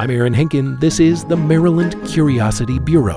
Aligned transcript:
I'm 0.00 0.12
Aaron 0.12 0.32
Henkin. 0.32 0.78
This 0.78 1.00
is 1.00 1.24
the 1.24 1.36
Maryland 1.36 1.96
Curiosity 2.06 2.78
Bureau. 2.78 3.16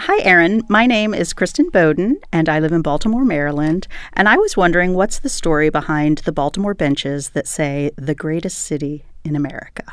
Hi, 0.00 0.22
Aaron. 0.22 0.62
My 0.70 0.86
name 0.86 1.12
is 1.12 1.34
Kristen 1.34 1.68
Bowden, 1.68 2.18
and 2.32 2.48
I 2.48 2.60
live 2.60 2.72
in 2.72 2.80
Baltimore, 2.80 3.26
Maryland. 3.26 3.86
And 4.14 4.30
I 4.30 4.38
was 4.38 4.56
wondering 4.56 4.94
what's 4.94 5.18
the 5.18 5.28
story 5.28 5.68
behind 5.68 6.18
the 6.18 6.32
Baltimore 6.32 6.72
benches 6.72 7.30
that 7.30 7.46
say 7.46 7.90
the 7.96 8.14
greatest 8.14 8.56
city 8.60 9.04
in 9.26 9.36
America? 9.36 9.84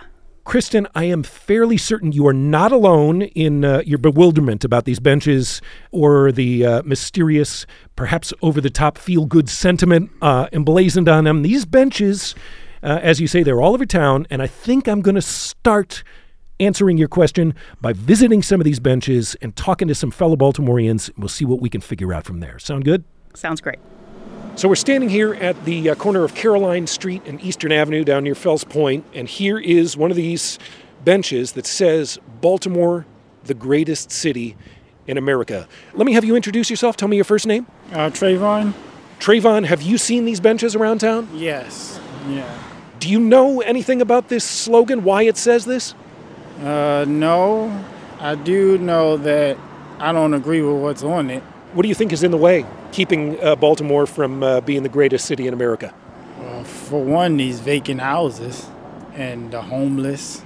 Kristen, 0.43 0.87
I 0.95 1.03
am 1.05 1.23
fairly 1.23 1.77
certain 1.77 2.11
you 2.11 2.25
are 2.27 2.33
not 2.33 2.71
alone 2.71 3.21
in 3.21 3.63
uh, 3.63 3.83
your 3.85 3.99
bewilderment 3.99 4.65
about 4.65 4.85
these 4.85 4.99
benches 4.99 5.61
or 5.91 6.31
the 6.31 6.65
uh, 6.65 6.81
mysterious, 6.83 7.65
perhaps 7.95 8.33
over 8.41 8.59
the 8.59 8.71
top 8.71 8.97
feel 8.97 9.25
good 9.25 9.49
sentiment 9.49 10.09
uh, 10.21 10.47
emblazoned 10.51 11.07
on 11.07 11.25
them. 11.25 11.43
These 11.43 11.65
benches, 11.65 12.33
uh, 12.83 12.99
as 13.01 13.19
you 13.19 13.27
say, 13.27 13.43
they're 13.43 13.61
all 13.61 13.73
over 13.73 13.85
town, 13.85 14.27
and 14.29 14.41
I 14.41 14.47
think 14.47 14.87
I'm 14.87 15.01
going 15.01 15.15
to 15.15 15.21
start 15.21 16.03
answering 16.59 16.97
your 16.97 17.07
question 17.07 17.55
by 17.81 17.93
visiting 17.93 18.41
some 18.41 18.61
of 18.61 18.65
these 18.65 18.79
benches 18.79 19.35
and 19.41 19.55
talking 19.55 19.87
to 19.87 19.95
some 19.95 20.11
fellow 20.11 20.35
Baltimoreans. 20.35 21.09
We'll 21.17 21.27
see 21.27 21.45
what 21.45 21.59
we 21.59 21.69
can 21.69 21.81
figure 21.81 22.13
out 22.13 22.25
from 22.25 22.39
there. 22.39 22.59
Sound 22.59 22.85
good? 22.85 23.03
Sounds 23.33 23.61
great. 23.61 23.79
So 24.55 24.67
we're 24.67 24.75
standing 24.75 25.09
here 25.09 25.33
at 25.33 25.63
the 25.65 25.89
uh, 25.89 25.95
corner 25.95 26.23
of 26.23 26.35
Caroline 26.35 26.85
Street 26.85 27.23
and 27.25 27.41
Eastern 27.41 27.71
Avenue 27.71 28.03
down 28.03 28.23
near 28.23 28.35
Fells 28.35 28.63
Point, 28.63 29.05
and 29.13 29.27
here 29.27 29.57
is 29.57 29.95
one 29.95 30.11
of 30.11 30.17
these 30.17 30.59
benches 31.03 31.53
that 31.53 31.65
says 31.65 32.19
Baltimore, 32.41 33.05
the 33.45 33.53
greatest 33.53 34.11
city 34.11 34.55
in 35.07 35.17
America. 35.17 35.67
Let 35.93 36.05
me 36.05 36.13
have 36.13 36.25
you 36.25 36.35
introduce 36.35 36.69
yourself. 36.69 36.97
Tell 36.97 37.07
me 37.07 37.15
your 37.15 37.25
first 37.25 37.47
name. 37.47 37.65
Uh, 37.91 38.09
Trayvon? 38.09 38.73
Trayvon, 39.19 39.65
have 39.65 39.81
you 39.81 39.97
seen 39.97 40.25
these 40.25 40.39
benches 40.39 40.75
around 40.75 40.99
town? 40.99 41.29
Yes. 41.33 41.99
Yeah. 42.27 42.70
Do 43.01 43.09
you 43.09 43.19
know 43.19 43.61
anything 43.61 43.99
about 43.99 44.29
this 44.29 44.43
slogan, 44.43 45.03
why 45.03 45.23
it 45.23 45.35
says 45.35 45.65
this? 45.65 45.95
Uh, 46.59 47.03
no. 47.07 47.83
I 48.19 48.35
do 48.35 48.77
know 48.77 49.17
that 49.17 49.57
I 49.97 50.11
don't 50.11 50.35
agree 50.35 50.61
with 50.61 50.83
what's 50.83 51.01
on 51.01 51.31
it. 51.31 51.41
What 51.73 51.81
do 51.81 51.89
you 51.89 51.95
think 51.95 52.13
is 52.13 52.21
in 52.21 52.29
the 52.29 52.37
way, 52.37 52.63
keeping 52.91 53.43
uh, 53.43 53.55
Baltimore 53.55 54.05
from 54.05 54.43
uh, 54.43 54.61
being 54.61 54.83
the 54.83 54.89
greatest 54.89 55.25
city 55.25 55.47
in 55.47 55.53
America? 55.55 55.91
Well, 56.37 56.63
for 56.63 57.03
one, 57.03 57.37
these 57.37 57.59
vacant 57.59 58.01
houses 58.01 58.67
and 59.15 59.49
the 59.49 59.63
homeless. 59.63 60.43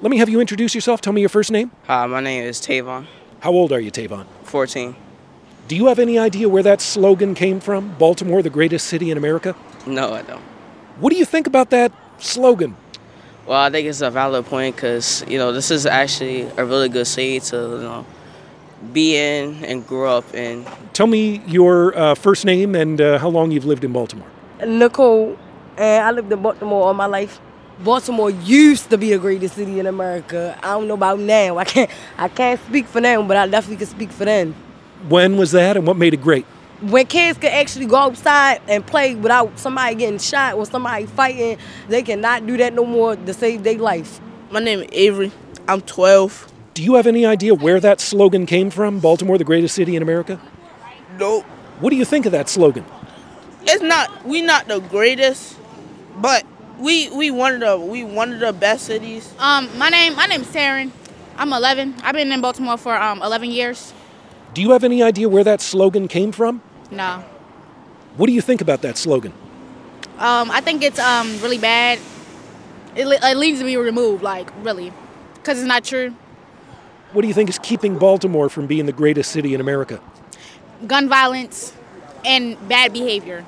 Let 0.00 0.12
me 0.12 0.18
have 0.18 0.28
you 0.28 0.40
introduce 0.40 0.76
yourself. 0.76 1.00
Tell 1.00 1.12
me 1.12 1.20
your 1.20 1.28
first 1.28 1.50
name. 1.50 1.72
Hi, 1.88 2.06
my 2.06 2.20
name 2.20 2.44
is 2.44 2.60
Tavon, 2.60 3.08
How 3.40 3.50
old 3.50 3.72
are 3.72 3.80
you, 3.80 3.90
Tavon? 3.90 4.24
14. 4.44 4.94
Do 5.66 5.74
you 5.74 5.86
have 5.86 5.98
any 5.98 6.16
idea 6.16 6.48
where 6.48 6.62
that 6.62 6.80
slogan 6.80 7.34
came 7.34 7.58
from? 7.58 7.96
Baltimore, 7.98 8.40
the 8.40 8.50
greatest 8.50 8.86
city 8.86 9.10
in 9.10 9.18
America? 9.18 9.56
No, 9.84 10.12
I 10.14 10.22
don't. 10.22 10.44
What 11.00 11.12
do 11.12 11.16
you 11.16 11.24
think 11.24 11.46
about 11.46 11.70
that 11.70 11.92
slogan? 12.18 12.76
Well, 13.46 13.60
I 13.60 13.70
think 13.70 13.86
it's 13.86 14.00
a 14.00 14.10
valid 14.10 14.46
point 14.46 14.74
because, 14.74 15.24
you 15.28 15.38
know, 15.38 15.52
this 15.52 15.70
is 15.70 15.86
actually 15.86 16.42
a 16.56 16.64
really 16.64 16.88
good 16.88 17.06
city 17.06 17.38
to, 17.40 17.56
you 17.56 17.82
know, 17.82 18.06
be 18.92 19.16
in 19.16 19.64
and 19.64 19.86
grow 19.86 20.18
up 20.18 20.34
in. 20.34 20.66
Tell 20.94 21.06
me 21.06 21.40
your 21.46 21.96
uh, 21.96 22.14
first 22.16 22.44
name 22.44 22.74
and 22.74 23.00
uh, 23.00 23.18
how 23.18 23.28
long 23.28 23.52
you've 23.52 23.64
lived 23.64 23.84
in 23.84 23.92
Baltimore. 23.92 24.26
Nicole, 24.66 25.38
and 25.76 26.04
I 26.04 26.10
lived 26.10 26.32
in 26.32 26.42
Baltimore 26.42 26.88
all 26.88 26.94
my 26.94 27.06
life. 27.06 27.40
Baltimore 27.78 28.30
used 28.30 28.90
to 28.90 28.98
be 28.98 29.10
the 29.10 29.18
greatest 29.18 29.54
city 29.54 29.78
in 29.78 29.86
America. 29.86 30.58
I 30.64 30.72
don't 30.72 30.88
know 30.88 30.94
about 30.94 31.20
now. 31.20 31.58
I 31.58 31.64
can't 31.64 31.90
I 32.16 32.26
can't 32.26 32.60
speak 32.66 32.86
for 32.86 33.00
them, 33.00 33.28
but 33.28 33.36
I 33.36 33.46
definitely 33.46 33.76
can 33.76 33.86
speak 33.86 34.10
for 34.10 34.24
them. 34.24 34.52
When 35.08 35.36
was 35.36 35.52
that 35.52 35.76
and 35.76 35.86
what 35.86 35.96
made 35.96 36.12
it 36.12 36.20
great? 36.20 36.44
When 36.80 37.06
kids 37.06 37.38
can 37.38 37.52
actually 37.52 37.86
go 37.86 37.96
outside 37.96 38.60
and 38.68 38.86
play 38.86 39.16
without 39.16 39.58
somebody 39.58 39.96
getting 39.96 40.20
shot 40.20 40.54
or 40.54 40.64
somebody 40.64 41.06
fighting, 41.06 41.58
they 41.88 42.02
cannot 42.04 42.46
do 42.46 42.56
that 42.56 42.72
no 42.72 42.84
more 42.84 43.16
to 43.16 43.34
save 43.34 43.64
their 43.64 43.78
life. 43.78 44.20
My 44.52 44.60
name 44.60 44.80
is 44.80 44.88
Avery. 44.92 45.32
I'm 45.66 45.80
12. 45.80 46.52
Do 46.74 46.84
you 46.84 46.94
have 46.94 47.08
any 47.08 47.26
idea 47.26 47.52
where 47.52 47.80
that 47.80 48.00
slogan 48.00 48.46
came 48.46 48.70
from? 48.70 49.00
Baltimore, 49.00 49.38
the 49.38 49.44
greatest 49.44 49.74
city 49.74 49.96
in 49.96 50.02
America? 50.02 50.40
Nope. 51.18 51.44
What 51.80 51.90
do 51.90 51.96
you 51.96 52.04
think 52.04 52.26
of 52.26 52.32
that 52.32 52.48
slogan? 52.48 52.84
It's 53.62 53.82
not. 53.82 54.24
We 54.24 54.42
not 54.42 54.68
the 54.68 54.78
greatest, 54.78 55.56
but 56.16 56.46
we 56.78 57.10
we 57.10 57.32
one 57.32 57.54
of 57.54 57.60
the 57.60 57.76
we 57.76 58.04
one 58.04 58.32
of 58.32 58.38
the 58.38 58.52
best 58.52 58.86
cities. 58.86 59.34
Um, 59.40 59.68
my 59.76 59.88
name 59.88 60.14
my 60.14 60.26
name's 60.26 60.46
Taryn. 60.46 60.92
I'm 61.36 61.52
11. 61.52 61.96
I've 62.04 62.14
been 62.14 62.30
in 62.30 62.40
Baltimore 62.40 62.76
for 62.76 62.94
um 62.94 63.20
11 63.20 63.50
years. 63.50 63.92
Do 64.54 64.62
you 64.62 64.70
have 64.70 64.84
any 64.84 65.02
idea 65.02 65.28
where 65.28 65.44
that 65.44 65.60
slogan 65.60 66.06
came 66.06 66.30
from? 66.32 66.62
No. 66.90 67.24
What 68.16 68.26
do 68.26 68.32
you 68.32 68.40
think 68.40 68.60
about 68.60 68.82
that 68.82 68.96
slogan? 68.96 69.32
Um, 70.18 70.50
I 70.50 70.60
think 70.60 70.82
it's 70.82 70.98
um 70.98 71.40
really 71.40 71.58
bad. 71.58 71.98
It, 72.96 73.06
it 73.06 73.38
needs 73.38 73.60
to 73.60 73.64
be 73.64 73.76
removed, 73.76 74.22
like 74.22 74.50
really, 74.64 74.92
because 75.34 75.58
it's 75.58 75.66
not 75.68 75.84
true. 75.84 76.14
What 77.12 77.22
do 77.22 77.28
you 77.28 77.34
think 77.34 77.48
is 77.48 77.58
keeping 77.58 77.96
Baltimore 77.96 78.48
from 78.48 78.66
being 78.66 78.86
the 78.86 78.92
greatest 78.92 79.30
city 79.30 79.54
in 79.54 79.60
America? 79.60 80.00
Gun 80.86 81.08
violence 81.08 81.72
and 82.24 82.56
bad 82.68 82.92
behavior. 82.92 83.44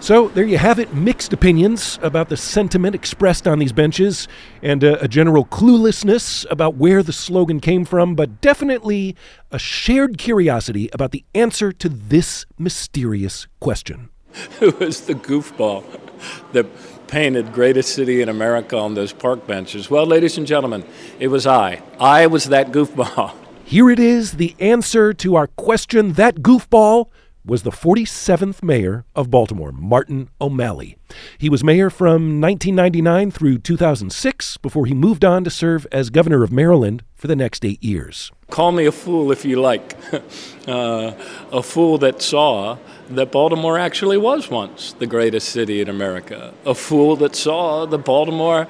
So 0.00 0.28
there 0.28 0.44
you 0.44 0.58
have 0.58 0.78
it 0.78 0.94
mixed 0.94 1.32
opinions 1.32 1.98
about 2.02 2.28
the 2.28 2.36
sentiment 2.36 2.94
expressed 2.94 3.48
on 3.48 3.58
these 3.58 3.72
benches 3.72 4.28
and 4.62 4.84
uh, 4.84 4.96
a 5.00 5.08
general 5.08 5.44
cluelessness 5.44 6.46
about 6.50 6.76
where 6.76 7.02
the 7.02 7.12
slogan 7.12 7.58
came 7.58 7.84
from, 7.84 8.14
but 8.14 8.40
definitely 8.40 9.16
a 9.50 9.58
shared 9.58 10.16
curiosity 10.16 10.88
about 10.92 11.10
the 11.10 11.24
answer 11.34 11.72
to 11.72 11.88
this 11.88 12.46
mysterious 12.58 13.48
question. 13.58 14.08
Who 14.60 14.70
was 14.70 15.02
the 15.02 15.14
goofball 15.14 15.84
that 16.52 16.66
painted 17.08 17.52
greatest 17.52 17.94
city 17.94 18.22
in 18.22 18.28
America 18.28 18.78
on 18.78 18.94
those 18.94 19.12
park 19.12 19.48
benches? 19.48 19.90
Well, 19.90 20.06
ladies 20.06 20.38
and 20.38 20.46
gentlemen, 20.46 20.84
it 21.18 21.28
was 21.28 21.44
I. 21.44 21.82
I 21.98 22.28
was 22.28 22.44
that 22.46 22.70
goofball. 22.70 23.34
Here 23.64 23.90
it 23.90 23.98
is 23.98 24.34
the 24.34 24.54
answer 24.60 25.12
to 25.14 25.34
our 25.34 25.48
question 25.48 26.12
that 26.12 26.36
goofball 26.36 27.08
was 27.48 27.62
the 27.62 27.70
47th 27.70 28.62
mayor 28.62 29.06
of 29.16 29.30
Baltimore, 29.30 29.72
Martin 29.72 30.28
O'Malley. 30.40 30.96
He 31.38 31.48
was 31.48 31.64
mayor 31.64 31.88
from 31.88 32.40
1999 32.40 33.30
through 33.30 33.58
2006 33.58 34.58
before 34.58 34.84
he 34.84 34.94
moved 34.94 35.24
on 35.24 35.44
to 35.44 35.50
serve 35.50 35.86
as 35.90 36.10
governor 36.10 36.44
of 36.44 36.52
Maryland 36.52 37.02
for 37.14 37.26
the 37.26 37.34
next 37.34 37.64
eight 37.64 37.82
years. 37.82 38.30
Call 38.50 38.72
me 38.72 38.84
a 38.84 38.92
fool 38.92 39.32
if 39.32 39.44
you 39.44 39.60
like. 39.60 39.96
uh, 40.68 41.12
a 41.50 41.62
fool 41.62 41.96
that 41.98 42.20
saw 42.20 42.76
that 43.08 43.32
Baltimore 43.32 43.78
actually 43.78 44.18
was 44.18 44.50
once 44.50 44.92
the 44.92 45.06
greatest 45.06 45.48
city 45.48 45.80
in 45.80 45.88
America. 45.88 46.52
A 46.66 46.74
fool 46.74 47.16
that 47.16 47.34
saw 47.34 47.86
that 47.86 47.98
Baltimore 47.98 48.68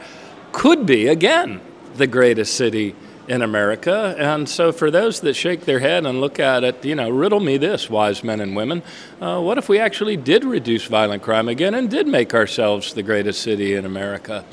could 0.53 0.87
be 0.87 1.09
again 1.09 1.60
the 1.97 2.06
greatest 2.06 2.55
city 2.55 2.95
in 3.28 3.43
America. 3.43 4.15
And 4.19 4.49
so, 4.49 4.72
for 4.72 4.91
those 4.91 5.21
that 5.21 5.34
shake 5.34 5.66
their 5.66 5.78
head 5.78 6.06
and 6.06 6.21
look 6.21 6.41
at 6.41 6.65
it, 6.65 6.84
you 6.84 6.94
know, 6.94 7.11
riddle 7.11 7.41
me 7.41 7.59
this, 7.59 7.89
wise 7.89 8.25
men 8.25 8.41
and 8.41 8.56
women. 8.56 8.83
Uh, 9.21 9.41
what 9.41 9.59
if 9.59 9.69
we 9.69 9.78
actually 9.78 10.16
did 10.16 10.44
reduce 10.44 10.87
violent 10.87 11.22
crime 11.22 11.49
again 11.49 11.75
and 11.75 11.91
did 11.91 12.09
make 12.09 12.34
ourselves 12.34 12.94
the 12.94 13.03
greatest 13.03 13.43
city 13.43 13.75
in 13.75 13.84
America? 13.84 14.44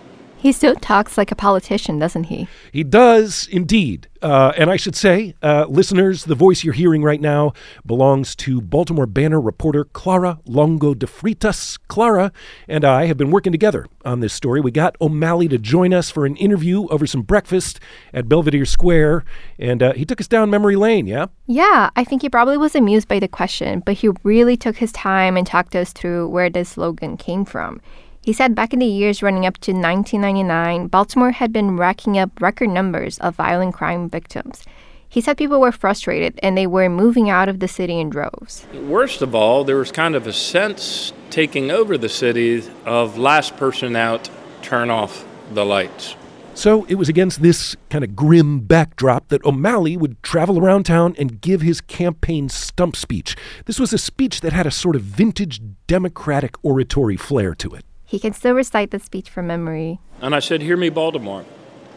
He 0.46 0.52
still 0.52 0.76
talks 0.76 1.18
like 1.18 1.32
a 1.32 1.36
politician, 1.36 1.98
doesn't 1.98 2.26
he? 2.26 2.48
He 2.72 2.84
does 2.84 3.48
indeed. 3.52 4.08
Uh, 4.22 4.54
and 4.56 4.70
I 4.70 4.76
should 4.76 4.96
say, 4.96 5.34
uh, 5.42 5.66
listeners, 5.68 6.26
the 6.26 6.36
voice 6.36 6.64
you're 6.64 6.76
hearing 6.76 7.02
right 7.02 7.20
now 7.20 7.54
belongs 7.84 8.36
to 8.36 8.62
Baltimore 8.62 9.08
Banner 9.08 9.42
reporter 9.42 9.86
Clara 9.86 10.38
Longo 10.46 10.94
de 10.94 11.08
Freitas. 11.08 11.80
Clara 11.88 12.32
and 12.68 12.86
I 12.86 13.08
have 13.08 13.18
been 13.18 13.32
working 13.32 13.52
together 13.52 13.88
on 14.06 14.20
this 14.20 14.34
story. 14.34 14.62
We 14.62 14.70
got 14.70 14.96
O'Malley 15.02 15.48
to 15.48 15.58
join 15.58 15.96
us 15.96 16.12
for 16.12 16.28
an 16.28 16.36
interview 16.36 16.86
over 16.90 17.08
some 17.08 17.24
breakfast 17.24 17.80
at 18.14 18.30
Belvedere 18.30 18.66
Square, 18.66 19.26
and 19.58 19.82
uh, 19.82 19.94
he 19.94 20.06
took 20.06 20.22
us 20.22 20.28
down 20.28 20.52
memory 20.52 20.76
lane, 20.76 21.08
yeah? 21.08 21.26
Yeah, 21.48 21.90
I 21.96 22.04
think 22.04 22.22
he 22.22 22.30
probably 22.30 22.60
was 22.60 22.76
amused 22.76 23.08
by 23.08 23.20
the 23.20 23.28
question, 23.28 23.82
but 23.84 23.96
he 23.96 24.10
really 24.22 24.58
took 24.58 24.78
his 24.78 24.92
time 24.92 25.38
and 25.38 25.48
talked 25.48 25.76
us 25.76 25.92
through 25.92 26.28
where 26.28 26.52
this 26.52 26.70
slogan 26.70 27.18
came 27.18 27.46
from. 27.46 27.82
He 28.26 28.34
said 28.34 28.56
back 28.56 28.74
in 28.74 28.80
the 28.80 28.88
years 28.88 29.22
running 29.22 29.46
up 29.46 29.60
to 29.60 29.72
1999, 29.72 30.88
Baltimore 30.88 31.30
had 31.30 31.54
been 31.54 31.78
racking 31.78 32.18
up 32.18 32.32
record 32.42 32.70
numbers 32.70 33.20
of 33.20 33.36
violent 33.36 33.76
crime 33.76 34.10
victims. 34.10 34.64
He 35.08 35.22
said 35.22 35.38
people 35.38 35.62
were 35.62 35.72
frustrated 35.72 36.40
and 36.42 36.58
they 36.58 36.66
were 36.66 36.90
moving 36.90 37.30
out 37.30 37.50
of 37.50 37.60
the 37.60 37.68
city 37.68 38.00
in 38.00 38.10
droves. 38.10 38.66
Worst 38.74 39.22
of 39.22 39.36
all, 39.36 39.64
there 39.64 39.76
was 39.76 39.92
kind 39.92 40.16
of 40.16 40.26
a 40.26 40.34
sense 40.34 41.14
taking 41.30 41.70
over 41.70 42.00
the 42.00 42.10
city 42.10 42.64
of 42.84 43.16
last 43.16 43.58
person 43.58 43.96
out, 43.96 44.28
turn 44.64 44.90
off 44.90 45.24
the 45.54 45.64
lights. 45.64 46.16
So 46.56 46.86
it 46.86 46.96
was 46.96 47.10
against 47.10 47.44
this 47.44 47.76
kind 47.92 48.04
of 48.04 48.16
grim 48.16 48.62
backdrop 48.62 49.28
that 49.28 49.46
O'Malley 49.46 49.98
would 49.98 50.24
travel 50.24 50.58
around 50.58 50.88
town 50.88 51.14
and 51.20 51.42
give 51.42 51.62
his 51.62 51.80
campaign 51.80 52.50
stump 52.50 52.96
speech. 52.96 53.36
This 53.66 53.80
was 53.80 53.94
a 53.94 54.00
speech 54.00 54.42
that 54.42 54.52
had 54.52 54.66
a 54.66 54.72
sort 54.72 54.96
of 54.96 55.04
vintage 55.04 55.62
Democratic 55.86 56.56
oratory 56.64 57.18
flair 57.18 57.54
to 57.54 57.70
it. 57.76 57.86
He 58.16 58.20
can 58.20 58.32
still 58.32 58.54
recite 58.54 58.92
the 58.92 59.00
speech 59.00 59.30
from 59.30 59.48
memory. 59.48 60.00
And 60.22 60.34
I 60.34 60.40
said, 60.40 60.62
Hear 60.62 60.78
me, 60.78 60.88
Baltimore. 60.88 61.44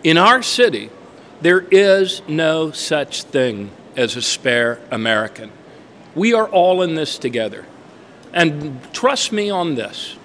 In 0.03 0.19
our 0.19 0.43
city, 0.43 0.91
there 1.43 1.61
is 1.61 2.23
no 2.27 2.73
such 2.73 3.23
thing 3.23 3.71
as 3.95 4.17
a 4.17 4.23
spare 4.23 4.81
American. 4.91 5.53
We 6.17 6.35
are 6.35 6.49
all 6.49 6.83
in 6.83 6.97
this 6.97 7.19
together. 7.19 7.67
And 8.33 8.83
trust 8.93 9.31
me 9.31 9.49
on 9.49 9.77
this 9.77 10.17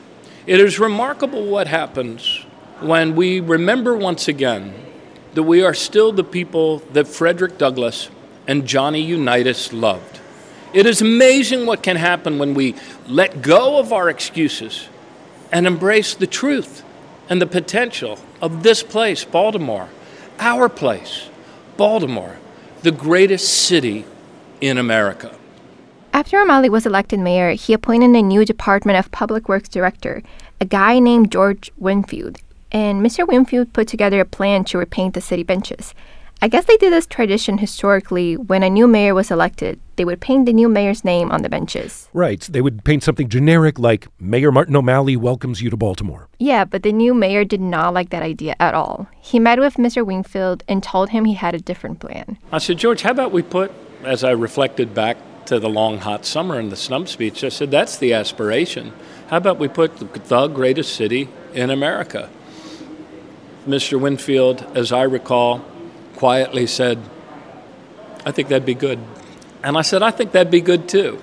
It 0.48 0.60
is 0.60 0.80
remarkable 0.80 1.46
what 1.46 1.68
happens 1.68 2.44
when 2.80 3.16
we 3.16 3.40
remember 3.40 3.96
once 3.96 4.28
again 4.28 4.74
that 5.36 5.44
we 5.44 5.62
are 5.62 5.76
still 5.76 6.12
the 6.12 6.24
people 6.24 6.80
that 6.94 7.08
Frederick 7.08 7.60
Douglass 7.60 8.10
and 8.48 8.66
Johnny 8.66 9.02
Unitas 9.02 9.72
loved. 9.72 10.22
It 10.74 10.88
is 10.88 11.04
amazing 11.04 11.68
what 11.68 11.84
can 11.84 11.98
happen 11.98 12.40
when 12.40 12.56
we 12.56 12.74
let 13.08 13.44
go 13.44 13.78
of 13.78 13.94
our 13.94 14.10
excuses 14.10 14.88
and 15.54 15.68
embrace 15.68 16.16
the 16.16 16.28
truth 16.28 16.84
and 17.30 17.40
the 17.40 17.46
potential 17.46 18.18
of 18.42 18.64
this 18.64 18.82
place, 18.82 19.24
Baltimore, 19.24 19.88
our 20.40 20.68
place, 20.68 21.30
Baltimore, 21.78 22.38
the 22.82 22.92
greatest 22.92 23.48
city 23.48 24.04
in 24.60 24.80
America. 24.80 25.34
After 26.12 26.40
O'Malley 26.42 26.70
was 26.70 26.86
elected 26.86 27.20
mayor, 27.20 27.52
he 27.52 27.72
appointed 27.72 28.16
a 28.16 28.22
new 28.22 28.44
Department 28.44 28.98
of 28.98 29.12
Public 29.12 29.48
Works 29.48 29.70
director, 29.70 30.24
a 30.60 30.66
guy 30.66 31.00
named 31.00 31.32
George 31.32 31.72
Winfield. 31.78 32.40
And 32.72 33.06
Mr. 33.06 33.28
Winfield 33.28 33.74
put 33.74 33.88
together 33.88 34.20
a 34.20 34.26
plan 34.26 34.64
to 34.66 34.80
repaint 34.80 35.14
the 35.14 35.22
city 35.22 35.44
benches. 35.44 35.94
I 36.42 36.48
guess 36.48 36.66
they 36.66 36.78
did 36.78 36.92
this 36.92 37.06
tradition 37.06 37.60
historically 37.60 38.36
when 38.36 38.64
a 38.64 38.70
new 38.70 38.88
mayor 38.88 39.14
was 39.14 39.30
elected. 39.30 39.80
They 39.96 40.06
would 40.06 40.22
paint 40.22 40.46
the 40.46 40.54
new 40.54 40.68
mayor's 40.68 41.04
name 41.04 41.32
on 41.32 41.42
the 41.42 41.50
benches. 41.50 42.10
Right. 42.14 42.42
They 42.42 42.62
would 42.62 42.84
paint 42.84 43.04
something 43.04 43.30
generic 43.30 43.78
like 43.78 44.08
Mayor 44.20 44.52
Martin 44.52 44.76
O'Malley 44.76 45.16
welcomes 45.16 45.62
you 45.62 45.70
to 45.70 45.78
Baltimore. 45.78 46.28
Yeah, 46.40 46.66
but 46.66 46.84
the 46.84 46.92
new 46.92 47.14
mayor 47.14 47.44
did 47.46 47.62
not 47.62 47.94
like 47.94 48.10
that 48.10 48.24
idea 48.24 48.56
at 48.60 48.74
all. 48.74 49.08
He 49.22 49.40
met 49.40 49.60
with 49.60 49.76
Mr. 49.76 50.06
Winfield 50.06 50.64
and 50.68 50.82
told 50.82 51.10
him 51.10 51.26
he 51.26 51.36
had 51.36 51.54
a 51.54 51.60
different 51.60 52.00
plan. 52.00 52.38
I 52.52 52.58
said, 52.58 52.78
George, 52.78 53.02
how 53.02 53.12
about 53.12 53.32
we 53.32 53.42
put, 53.42 53.72
as 54.04 54.24
I 54.24 54.32
reflected 54.32 54.94
back 54.94 55.18
to 55.46 55.60
the 55.60 55.70
long 55.70 56.00
hot 56.00 56.26
summer 56.26 56.60
in 56.60 56.70
the 56.70 56.76
stump 56.76 57.08
speech, 57.08 57.44
I 57.44 57.50
said, 57.50 57.70
that's 57.70 57.98
the 57.98 58.14
aspiration. 58.14 58.94
How 59.28 59.38
about 59.38 59.60
we 59.60 59.68
put 59.68 59.98
the 59.98 60.48
greatest 60.48 60.96
city 60.96 61.30
in 61.54 61.70
America? 61.70 62.30
Mr. 63.68 64.00
Winfield, 64.00 64.66
as 64.76 64.92
I 64.92 65.04
recall, 65.04 65.64
quietly 66.16 66.68
said, 66.68 67.00
I 68.26 68.32
think 68.32 68.48
that'd 68.50 68.66
be 68.66 68.74
good. 68.74 69.00
And 69.64 69.78
I 69.78 69.82
said, 69.82 70.04
I 70.04 70.12
think 70.12 70.34
that'd 70.34 70.52
be 70.52 70.62
good 70.62 70.90
too. 70.90 71.22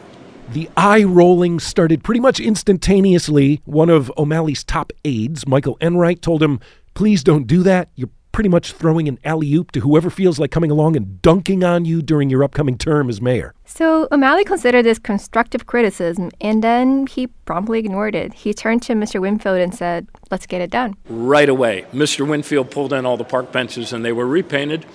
The 0.51 0.69
eye 0.77 1.05
rolling 1.05 1.61
started 1.61 2.03
pretty 2.03 2.21
much 2.21 2.41
instantaneously. 2.41 3.61
One 3.67 3.89
of 3.89 4.11
O'Malley's 4.19 4.65
top 4.65 4.93
aides, 5.05 5.47
Michael 5.47 5.77
Enright, 5.81 6.23
told 6.23 6.43
him, 6.43 6.59
Please 6.95 7.23
don't 7.23 7.47
do 7.47 7.63
that. 7.63 7.91
You're 7.95 8.09
pretty 8.33 8.49
much 8.49 8.73
throwing 8.73 9.07
an 9.07 9.19
alley 9.25 9.53
oop 9.55 9.71
to 9.73 9.81
whoever 9.81 10.11
feels 10.11 10.39
like 10.39 10.51
coming 10.51 10.71
along 10.71 10.97
and 10.97 11.21
dunking 11.23 11.63
on 11.63 11.85
you 11.85 12.03
during 12.03 12.31
your 12.31 12.43
upcoming 12.43 12.79
term 12.79 13.09
as 13.09 13.21
mayor. 13.21 13.55
So 13.65 14.09
O'Malley 14.11 14.45
considered 14.45 14.85
this 14.85 14.99
constructive 14.99 15.67
criticism 15.67 16.31
and 16.41 16.65
then 16.65 17.07
he 17.07 17.27
promptly 17.27 17.79
ignored 17.79 18.15
it. 18.15 18.33
He 18.33 18.53
turned 18.55 18.83
to 18.83 18.95
Mr. 18.95 19.21
Winfield 19.21 19.59
and 19.59 19.75
said, 19.75 20.09
Let's 20.31 20.47
get 20.47 20.61
it 20.61 20.71
done. 20.71 20.97
Right 21.09 21.49
away, 21.49 21.87
Mr. 21.93 22.27
Winfield 22.27 22.71
pulled 22.71 22.93
in 22.93 23.07
all 23.07 23.17
the 23.17 23.25
park 23.25 23.53
benches 23.53 23.93
and 23.93 24.05
they 24.05 24.13
were 24.13 24.27
repainted 24.27 24.87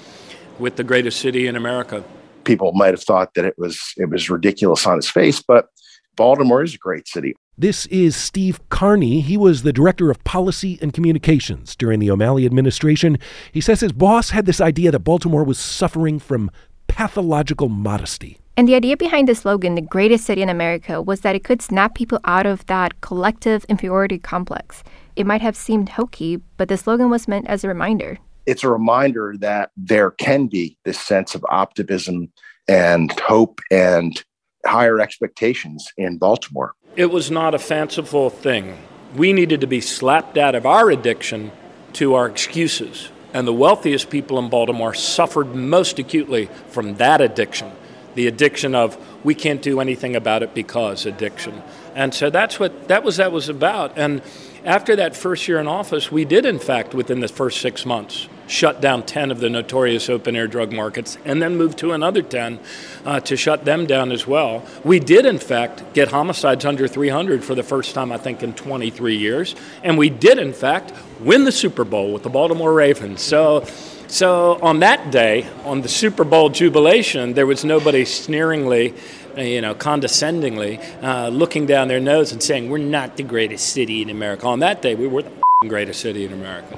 with 0.60 0.76
the 0.76 0.84
greatest 0.84 1.20
city 1.20 1.48
in 1.48 1.56
America. 1.56 2.04
People 2.46 2.72
might 2.74 2.94
have 2.94 3.04
thought 3.04 3.34
that 3.34 3.46
it 3.46 3.56
was 3.58 3.94
it 3.98 4.10
was 4.10 4.30
ridiculous 4.30 4.86
on 4.88 4.98
its 4.98 5.10
face, 5.10 5.42
but 5.42 5.68
Baltimore 6.16 6.64
is 6.64 6.76
a 6.76 6.78
great 6.78 7.08
city. 7.08 7.36
This 7.58 7.86
is 7.88 8.16
Steve 8.16 8.60
Kearney. 8.70 9.22
He 9.22 9.38
was 9.38 9.64
the 9.64 9.74
director 9.74 10.12
of 10.12 10.24
policy 10.24 10.78
and 10.82 10.94
communications 10.94 11.76
during 11.76 12.00
the 12.00 12.12
O'Malley 12.12 12.46
administration. 12.46 13.18
He 13.52 13.62
says 13.62 13.80
his 13.80 13.94
boss 13.94 14.32
had 14.32 14.46
this 14.46 14.60
idea 14.60 14.92
that 14.92 15.00
Baltimore 15.00 15.44
was 15.44 15.58
suffering 15.58 16.20
from 16.20 16.52
pathological 16.88 17.70
modesty. 17.70 18.40
And 18.58 18.68
the 18.68 18.76
idea 18.76 18.96
behind 18.96 19.28
the 19.28 19.36
slogan, 19.36 19.76
the 19.76 19.82
greatest 19.82 20.26
city 20.26 20.42
in 20.42 20.50
America, 20.50 21.02
was 21.02 21.22
that 21.22 21.36
it 21.36 21.44
could 21.44 21.62
snap 21.62 21.96
people 21.96 22.20
out 22.24 22.46
of 22.46 22.66
that 22.68 23.02
collective 23.02 23.66
inferiority 23.66 24.18
complex. 24.18 24.84
It 25.16 25.26
might 25.26 25.42
have 25.42 25.58
seemed 25.58 25.90
hokey, 25.90 26.42
but 26.58 26.70
the 26.70 26.78
slogan 26.78 27.10
was 27.10 27.28
meant 27.28 27.48
as 27.48 27.64
a 27.64 27.68
reminder. 27.68 28.18
It's 28.46 28.64
a 28.64 28.70
reminder 28.70 29.36
that 29.40 29.72
there 29.76 30.12
can 30.12 30.48
be 30.48 30.78
this 30.86 31.00
sense 31.00 31.36
of 31.36 31.46
optimism 31.50 32.32
and 32.68 33.12
hope 33.20 33.62
and 33.72 34.24
higher 34.66 35.00
expectations 35.00 35.88
in 35.98 36.18
Baltimore. 36.18 36.74
It 36.96 37.08
was 37.08 37.30
not 37.30 37.54
a 37.54 37.60
fanciful 37.60 38.30
thing. 38.30 38.78
We 39.16 39.34
needed 39.34 39.62
to 39.62 39.68
be 39.68 39.82
slapped 39.82 40.38
out 40.38 40.56
of 40.56 40.66
our 40.66 40.90
addiction 40.90 41.52
to 41.94 42.16
our 42.16 42.28
excuses. 42.28 43.10
And 43.34 43.48
the 43.48 43.54
wealthiest 43.54 44.10
people 44.10 44.40
in 44.40 44.50
Baltimore 44.50 44.94
suffered 44.94 45.56
most 45.56 46.00
acutely 46.00 46.50
from 46.70 46.96
that 46.96 47.22
addiction 47.22 47.72
the 48.16 48.28
addiction 48.28 48.74
of 48.74 48.98
we 49.24 49.36
can't 49.36 49.62
do 49.62 49.80
anything 49.80 50.16
about 50.16 50.42
it 50.42 50.54
because 50.54 51.06
addiction. 51.06 51.62
And 51.94 52.14
so 52.14 52.30
that's 52.30 52.60
what 52.60 52.88
that 52.88 53.04
was 53.04 53.18
that 53.18 53.32
was 53.32 53.50
about. 53.50 53.98
And 53.98 54.22
after 54.66 54.96
that 54.96 55.16
first 55.16 55.48
year 55.48 55.60
in 55.60 55.68
office, 55.68 56.12
we 56.12 56.26
did 56.26 56.46
in 56.46 56.60
fact 56.60 56.94
within 56.94 57.20
the 57.20 57.28
first 57.28 57.62
6 57.62 57.86
months 57.86 58.28
shut 58.48 58.82
down 58.82 59.04
10 59.04 59.32
of 59.32 59.40
the 59.40 59.50
notorious 59.50 60.10
open 60.10 60.36
air 60.36 60.48
drug 60.48 60.72
markets 60.72 61.18
and 61.26 61.42
then 61.42 61.56
moved 61.56 61.78
to 61.80 61.92
another 61.92 62.22
10 62.22 62.60
uh, 63.06 63.20
to 63.22 63.36
shut 63.36 63.66
them 63.66 63.86
down 63.86 64.12
as 64.12 64.28
well. 64.28 64.64
We 64.84 65.00
did, 65.00 65.26
in 65.26 65.40
fact, 65.40 65.94
get 65.94 66.10
homicides 66.10 66.66
under 66.66 66.88
300 66.88 67.44
for 67.44 67.56
the 67.56 67.64
first 67.64 67.96
time, 67.96 68.12
I 68.12 68.18
think, 68.18 68.44
in 68.44 68.54
23 68.54 69.16
years. 69.16 69.56
And 69.84 69.98
we 69.98 70.10
did, 70.10 70.38
in 70.38 70.54
fact, 70.54 70.94
win 71.20 71.44
the 71.44 71.52
Super 71.52 71.84
Bowl 71.84 72.14
with 72.14 72.24
the 72.24 72.30
Baltimore 72.30 72.74
Ravens. 72.74 73.22
So 73.22 73.66
so 74.08 74.60
on 74.62 74.80
that 74.80 75.12
day, 75.12 75.48
on 75.64 75.82
the 75.82 75.90
Super 75.90 76.24
Bowl 76.24 76.50
jubilation, 76.50 77.34
there 77.34 77.46
was 77.46 77.66
nobody 77.66 78.06
sneeringly, 78.06 78.94
you 79.38 79.62
know, 79.62 79.74
condescendingly 79.74 80.80
uh, 81.02 81.30
looking 81.30 81.66
down 81.66 81.88
their 81.88 82.00
nose 82.00 82.32
and 82.32 82.42
saying, 82.42 82.70
"We're 82.70 82.78
not 82.78 83.18
the 83.18 83.24
greatest 83.24 83.70
city 83.70 84.02
in 84.02 84.10
America." 84.10 84.48
On 84.48 84.60
that 84.60 84.82
day, 84.82 84.96
we 84.96 85.08
were 85.08 85.24
the 85.24 85.68
greatest 85.68 86.02
city 86.02 86.26
in 86.26 86.34
America. 86.34 86.78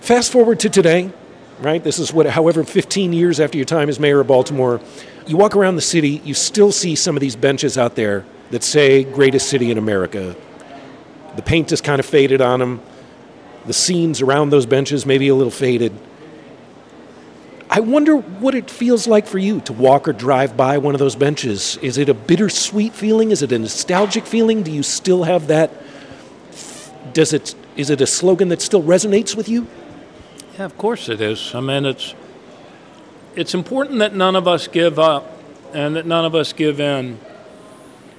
Fast 0.00 0.32
forward 0.32 0.60
to 0.60 0.68
today, 0.68 1.10
right? 1.60 1.82
This 1.82 1.98
is 1.98 2.12
what, 2.12 2.26
however, 2.26 2.64
15 2.64 3.12
years 3.12 3.38
after 3.40 3.58
your 3.58 3.64
time 3.64 3.88
as 3.88 4.00
mayor 4.00 4.20
of 4.20 4.26
Baltimore, 4.26 4.80
you 5.26 5.36
walk 5.36 5.54
around 5.54 5.76
the 5.76 5.82
city, 5.82 6.20
you 6.24 6.34
still 6.34 6.72
see 6.72 6.94
some 6.94 7.16
of 7.16 7.20
these 7.20 7.36
benches 7.36 7.78
out 7.78 7.94
there 7.94 8.24
that 8.50 8.62
say 8.62 9.04
"greatest 9.04 9.48
city 9.48 9.70
in 9.70 9.78
America." 9.78 10.36
The 11.36 11.42
paint 11.42 11.72
is 11.72 11.80
kind 11.80 12.00
of 12.00 12.06
faded 12.06 12.40
on 12.40 12.60
them 12.60 12.80
the 13.70 13.74
scenes 13.74 14.20
around 14.20 14.50
those 14.50 14.66
benches 14.66 15.06
maybe 15.06 15.28
a 15.28 15.34
little 15.36 15.52
faded. 15.52 15.92
I 17.70 17.78
wonder 17.78 18.16
what 18.16 18.56
it 18.56 18.68
feels 18.68 19.06
like 19.06 19.28
for 19.28 19.38
you 19.38 19.60
to 19.60 19.72
walk 19.72 20.08
or 20.08 20.12
drive 20.12 20.56
by 20.56 20.78
one 20.78 20.96
of 20.96 20.98
those 20.98 21.14
benches. 21.14 21.76
Is 21.76 21.98
it 21.98 22.08
a 22.08 22.14
bittersweet 22.14 22.94
feeling? 22.94 23.30
Is 23.30 23.42
it 23.42 23.52
a 23.52 23.58
nostalgic 23.60 24.26
feeling? 24.26 24.64
Do 24.64 24.72
you 24.72 24.82
still 24.82 25.22
have 25.22 25.46
that? 25.46 25.70
Does 27.14 27.32
it? 27.32 27.54
Is 27.76 27.90
it 27.90 28.00
a 28.00 28.08
slogan 28.08 28.48
that 28.48 28.60
still 28.60 28.82
resonates 28.82 29.36
with 29.36 29.48
you? 29.48 29.68
Yeah, 30.58 30.64
of 30.64 30.76
course 30.76 31.08
it 31.08 31.20
is. 31.20 31.54
I 31.54 31.60
mean, 31.60 31.86
it's 31.86 32.16
it's 33.36 33.54
important 33.54 34.00
that 34.00 34.16
none 34.16 34.34
of 34.34 34.48
us 34.48 34.66
give 34.66 34.98
up 34.98 35.40
and 35.72 35.94
that 35.94 36.06
none 36.06 36.24
of 36.24 36.34
us 36.34 36.52
give 36.52 36.80
in 36.80 37.20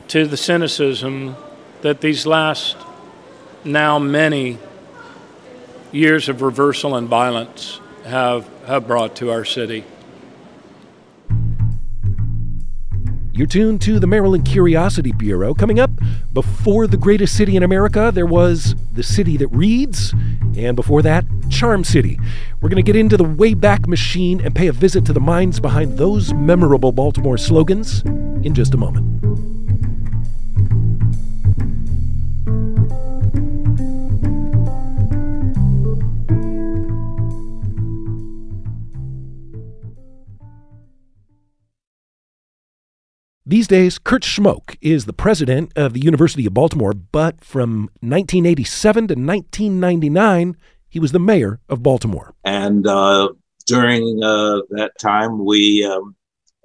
to 0.07 0.25
the 0.25 0.37
cynicism 0.37 1.35
that 1.81 1.99
these 1.99 2.25
last 2.25 2.77
now 3.65 3.99
many 3.99 4.57
years 5.91 6.29
of 6.29 6.41
reversal 6.41 6.95
and 6.95 7.07
violence 7.07 7.79
have, 8.05 8.49
have 8.65 8.87
brought 8.87 9.15
to 9.17 9.31
our 9.31 9.45
city. 9.45 9.83
You're 13.33 13.47
tuned 13.47 13.81
to 13.81 13.99
the 13.99 14.07
Maryland 14.07 14.45
Curiosity 14.45 15.13
Bureau. 15.13 15.53
Coming 15.53 15.79
up, 15.79 15.89
before 16.33 16.85
the 16.85 16.97
greatest 16.97 17.35
city 17.35 17.55
in 17.55 17.63
America, 17.63 18.11
there 18.13 18.25
was 18.25 18.75
the 18.93 19.03
city 19.03 19.37
that 19.37 19.47
reads, 19.47 20.13
and 20.55 20.75
before 20.75 21.01
that, 21.01 21.25
Charm 21.49 21.83
City. 21.83 22.19
We're 22.61 22.69
going 22.69 22.83
to 22.83 22.83
get 22.83 22.95
into 22.95 23.17
the 23.17 23.23
Wayback 23.23 23.87
Machine 23.87 24.41
and 24.41 24.53
pay 24.53 24.67
a 24.67 24.73
visit 24.73 25.05
to 25.05 25.13
the 25.13 25.19
minds 25.19 25.59
behind 25.59 25.97
those 25.97 26.33
memorable 26.33 26.91
Baltimore 26.91 27.37
slogans 27.37 28.01
in 28.43 28.53
just 28.53 28.73
a 28.73 28.77
moment. 28.77 29.30
These 43.51 43.67
days, 43.67 43.99
Kurt 43.99 44.23
Schmoke 44.23 44.77
is 44.79 45.03
the 45.03 45.11
president 45.11 45.73
of 45.75 45.91
the 45.91 45.99
University 45.99 46.45
of 46.45 46.53
Baltimore, 46.53 46.93
but 46.93 47.43
from 47.43 47.89
1987 47.99 49.09
to 49.09 49.13
1999, 49.15 50.55
he 50.87 50.99
was 51.01 51.11
the 51.11 51.19
mayor 51.19 51.59
of 51.67 51.83
Baltimore. 51.83 52.33
And 52.45 52.87
uh, 52.87 53.27
during 53.67 54.23
uh, 54.23 54.61
that 54.69 54.91
time, 55.01 55.43
we 55.43 55.83
um, 55.83 56.15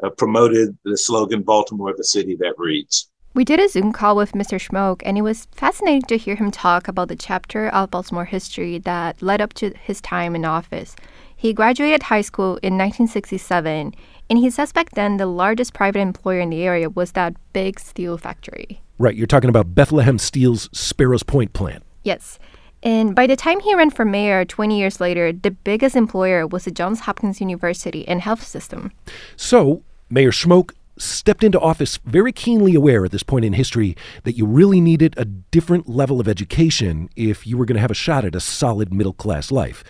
uh, 0.00 0.10
promoted 0.10 0.78
the 0.84 0.96
slogan 0.96 1.42
Baltimore, 1.42 1.92
the 1.92 2.04
city 2.04 2.36
that 2.38 2.54
reads. 2.56 3.10
We 3.34 3.44
did 3.44 3.58
a 3.58 3.68
Zoom 3.68 3.92
call 3.92 4.14
with 4.14 4.30
Mr. 4.30 4.56
Schmoke, 4.56 5.02
and 5.04 5.18
it 5.18 5.22
was 5.22 5.48
fascinating 5.50 6.02
to 6.02 6.16
hear 6.16 6.36
him 6.36 6.52
talk 6.52 6.86
about 6.86 7.08
the 7.08 7.16
chapter 7.16 7.68
of 7.68 7.90
Baltimore 7.90 8.26
history 8.26 8.78
that 8.78 9.20
led 9.20 9.40
up 9.40 9.54
to 9.54 9.74
his 9.82 10.00
time 10.00 10.36
in 10.36 10.44
office. 10.44 10.94
He 11.36 11.52
graduated 11.52 12.04
high 12.04 12.22
school 12.22 12.56
in 12.62 12.78
1967, 12.78 13.94
and 14.30 14.38
he 14.38 14.48
says 14.48 14.72
back 14.72 14.90
then 14.92 15.18
the 15.18 15.26
largest 15.26 15.74
private 15.74 16.00
employer 16.00 16.40
in 16.40 16.50
the 16.50 16.62
area 16.62 16.88
was 16.88 17.12
that 17.12 17.34
big 17.52 17.78
steel 17.78 18.16
factory. 18.16 18.80
Right, 18.98 19.14
you're 19.14 19.26
talking 19.26 19.50
about 19.50 19.74
Bethlehem 19.74 20.18
Steel's 20.18 20.70
Sparrows 20.72 21.22
Point 21.22 21.52
plant. 21.52 21.82
Yes. 22.02 22.38
And 22.82 23.14
by 23.14 23.26
the 23.26 23.36
time 23.36 23.60
he 23.60 23.74
ran 23.74 23.90
for 23.90 24.04
mayor 24.06 24.44
20 24.46 24.78
years 24.78 25.00
later, 25.00 25.32
the 25.32 25.50
biggest 25.50 25.94
employer 25.94 26.46
was 26.46 26.64
the 26.64 26.70
Johns 26.70 27.00
Hopkins 27.00 27.40
University 27.40 28.08
and 28.08 28.22
health 28.22 28.42
system. 28.42 28.92
So, 29.36 29.82
Mayor 30.08 30.30
Schmoke 30.30 30.72
stepped 30.98 31.44
into 31.44 31.60
office 31.60 31.98
very 32.04 32.32
keenly 32.32 32.74
aware 32.74 33.04
at 33.04 33.10
this 33.10 33.22
point 33.22 33.44
in 33.44 33.52
history 33.52 33.94
that 34.24 34.36
you 34.36 34.46
really 34.46 34.80
needed 34.80 35.14
a 35.18 35.24
different 35.24 35.88
level 35.88 36.20
of 36.20 36.28
education 36.28 37.10
if 37.16 37.46
you 37.46 37.58
were 37.58 37.66
going 37.66 37.74
to 37.74 37.80
have 37.80 37.90
a 37.90 37.94
shot 37.94 38.24
at 38.24 38.34
a 38.34 38.40
solid 38.40 38.94
middle 38.94 39.12
class 39.12 39.50
life. 39.50 39.84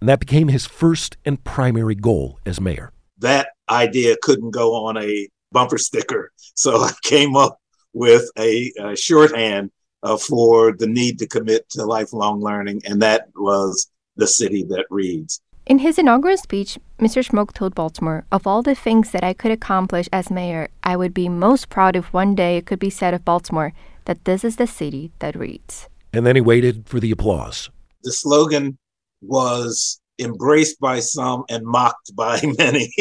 And 0.00 0.08
that 0.08 0.20
became 0.20 0.48
his 0.48 0.66
first 0.66 1.16
and 1.24 1.42
primary 1.44 1.94
goal 1.94 2.38
as 2.44 2.60
mayor. 2.60 2.92
That 3.18 3.48
idea 3.68 4.16
couldn't 4.22 4.50
go 4.50 4.74
on 4.74 4.96
a 4.96 5.28
bumper 5.52 5.78
sticker. 5.78 6.30
So 6.54 6.76
I 6.82 6.92
came 7.02 7.36
up 7.36 7.58
with 7.92 8.28
a, 8.38 8.72
a 8.80 8.96
shorthand 8.96 9.70
uh, 10.02 10.16
for 10.18 10.72
the 10.76 10.86
need 10.86 11.18
to 11.18 11.26
commit 11.26 11.68
to 11.70 11.84
lifelong 11.84 12.40
learning, 12.40 12.82
and 12.84 13.00
that 13.00 13.28
was 13.34 13.90
the 14.16 14.26
city 14.26 14.64
that 14.64 14.86
reads. 14.90 15.40
In 15.66 15.78
his 15.78 15.98
inaugural 15.98 16.36
speech, 16.36 16.78
Mr. 16.98 17.24
Schmoke 17.24 17.52
told 17.54 17.74
Baltimore, 17.74 18.26
Of 18.30 18.46
all 18.46 18.62
the 18.62 18.74
things 18.74 19.12
that 19.12 19.24
I 19.24 19.32
could 19.32 19.50
accomplish 19.50 20.08
as 20.12 20.30
mayor, 20.30 20.68
I 20.82 20.94
would 20.94 21.14
be 21.14 21.30
most 21.30 21.70
proud 21.70 21.96
if 21.96 22.12
one 22.12 22.34
day 22.34 22.58
it 22.58 22.66
could 22.66 22.78
be 22.78 22.90
said 22.90 23.14
of 23.14 23.24
Baltimore 23.24 23.72
that 24.04 24.26
this 24.26 24.44
is 24.44 24.56
the 24.56 24.66
city 24.66 25.10
that 25.20 25.34
reads. 25.34 25.88
And 26.12 26.26
then 26.26 26.36
he 26.36 26.42
waited 26.42 26.86
for 26.86 27.00
the 27.00 27.10
applause. 27.10 27.70
The 28.02 28.12
slogan 28.12 28.76
was 29.26 30.00
embraced 30.18 30.78
by 30.80 31.00
some 31.00 31.44
and 31.48 31.64
mocked 31.64 32.14
by 32.14 32.40
many. 32.58 32.92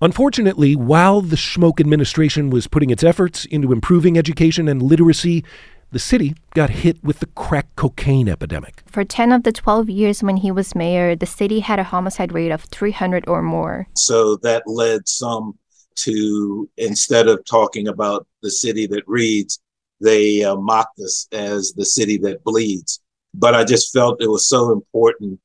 Unfortunately, 0.00 0.74
while 0.74 1.20
the 1.20 1.36
Schmoke 1.36 1.80
administration 1.80 2.50
was 2.50 2.66
putting 2.66 2.90
its 2.90 3.04
efforts 3.04 3.44
into 3.44 3.72
improving 3.72 4.18
education 4.18 4.66
and 4.66 4.82
literacy, 4.82 5.44
the 5.92 5.98
city 5.98 6.34
got 6.54 6.70
hit 6.70 7.02
with 7.04 7.20
the 7.20 7.26
crack 7.26 7.68
cocaine 7.76 8.28
epidemic. 8.28 8.82
For 8.86 9.04
10 9.04 9.30
of 9.30 9.44
the 9.44 9.52
12 9.52 9.88
years 9.90 10.22
when 10.22 10.38
he 10.38 10.50
was 10.50 10.74
mayor, 10.74 11.14
the 11.14 11.26
city 11.26 11.60
had 11.60 11.78
a 11.78 11.84
homicide 11.84 12.32
rate 12.32 12.50
of 12.50 12.62
300 12.64 13.28
or 13.28 13.42
more. 13.42 13.86
So 13.94 14.36
that 14.36 14.64
led 14.66 15.06
some 15.06 15.58
to, 15.96 16.68
instead 16.78 17.28
of 17.28 17.44
talking 17.44 17.86
about 17.86 18.26
the 18.42 18.50
city 18.50 18.86
that 18.86 19.04
reads, 19.06 19.60
they 20.00 20.42
uh, 20.42 20.56
mocked 20.56 20.98
us 20.98 21.28
as 21.30 21.74
the 21.76 21.84
city 21.84 22.18
that 22.18 22.42
bleeds. 22.42 23.00
But 23.34 23.54
I 23.54 23.64
just 23.64 23.92
felt 23.92 24.22
it 24.22 24.30
was 24.30 24.48
so 24.48 24.72
important 24.72 25.38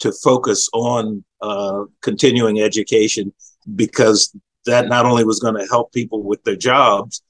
to 0.00 0.12
focus 0.12 0.68
on 0.72 1.24
uh, 1.40 1.84
continuing 2.02 2.60
education 2.60 3.32
because 3.74 4.34
that 4.66 4.88
not 4.88 5.06
only 5.06 5.24
was 5.24 5.40
going 5.40 5.56
to 5.56 5.66
help 5.66 5.92
people 5.92 6.22
with 6.22 6.42
their 6.44 6.56
jobs, 6.56 7.22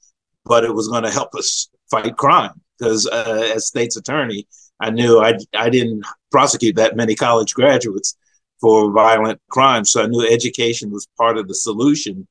but 0.45 0.63
it 0.63 0.73
was 0.73 0.87
going 0.87 1.03
to 1.03 1.11
help 1.11 1.33
us 1.35 1.69
fight 1.89 2.15
crime. 2.17 2.61
Because 2.77 3.07
uh, 3.07 3.51
as 3.55 3.67
state's 3.67 3.97
attorney, 3.97 4.47
I 4.79 4.89
knew 4.89 5.19
I, 5.19 5.37
I 5.55 5.69
didn't 5.69 6.05
prosecute 6.31 6.75
that 6.75 6.95
many 6.95 7.15
college 7.15 7.53
graduates 7.53 8.17
for 8.59 8.91
violent 8.91 9.39
crimes. 9.49 9.91
So 9.91 10.03
I 10.03 10.07
knew 10.07 10.27
education 10.27 10.91
was 10.91 11.07
part 11.17 11.37
of 11.37 11.47
the 11.47 11.55
solution 11.55 12.27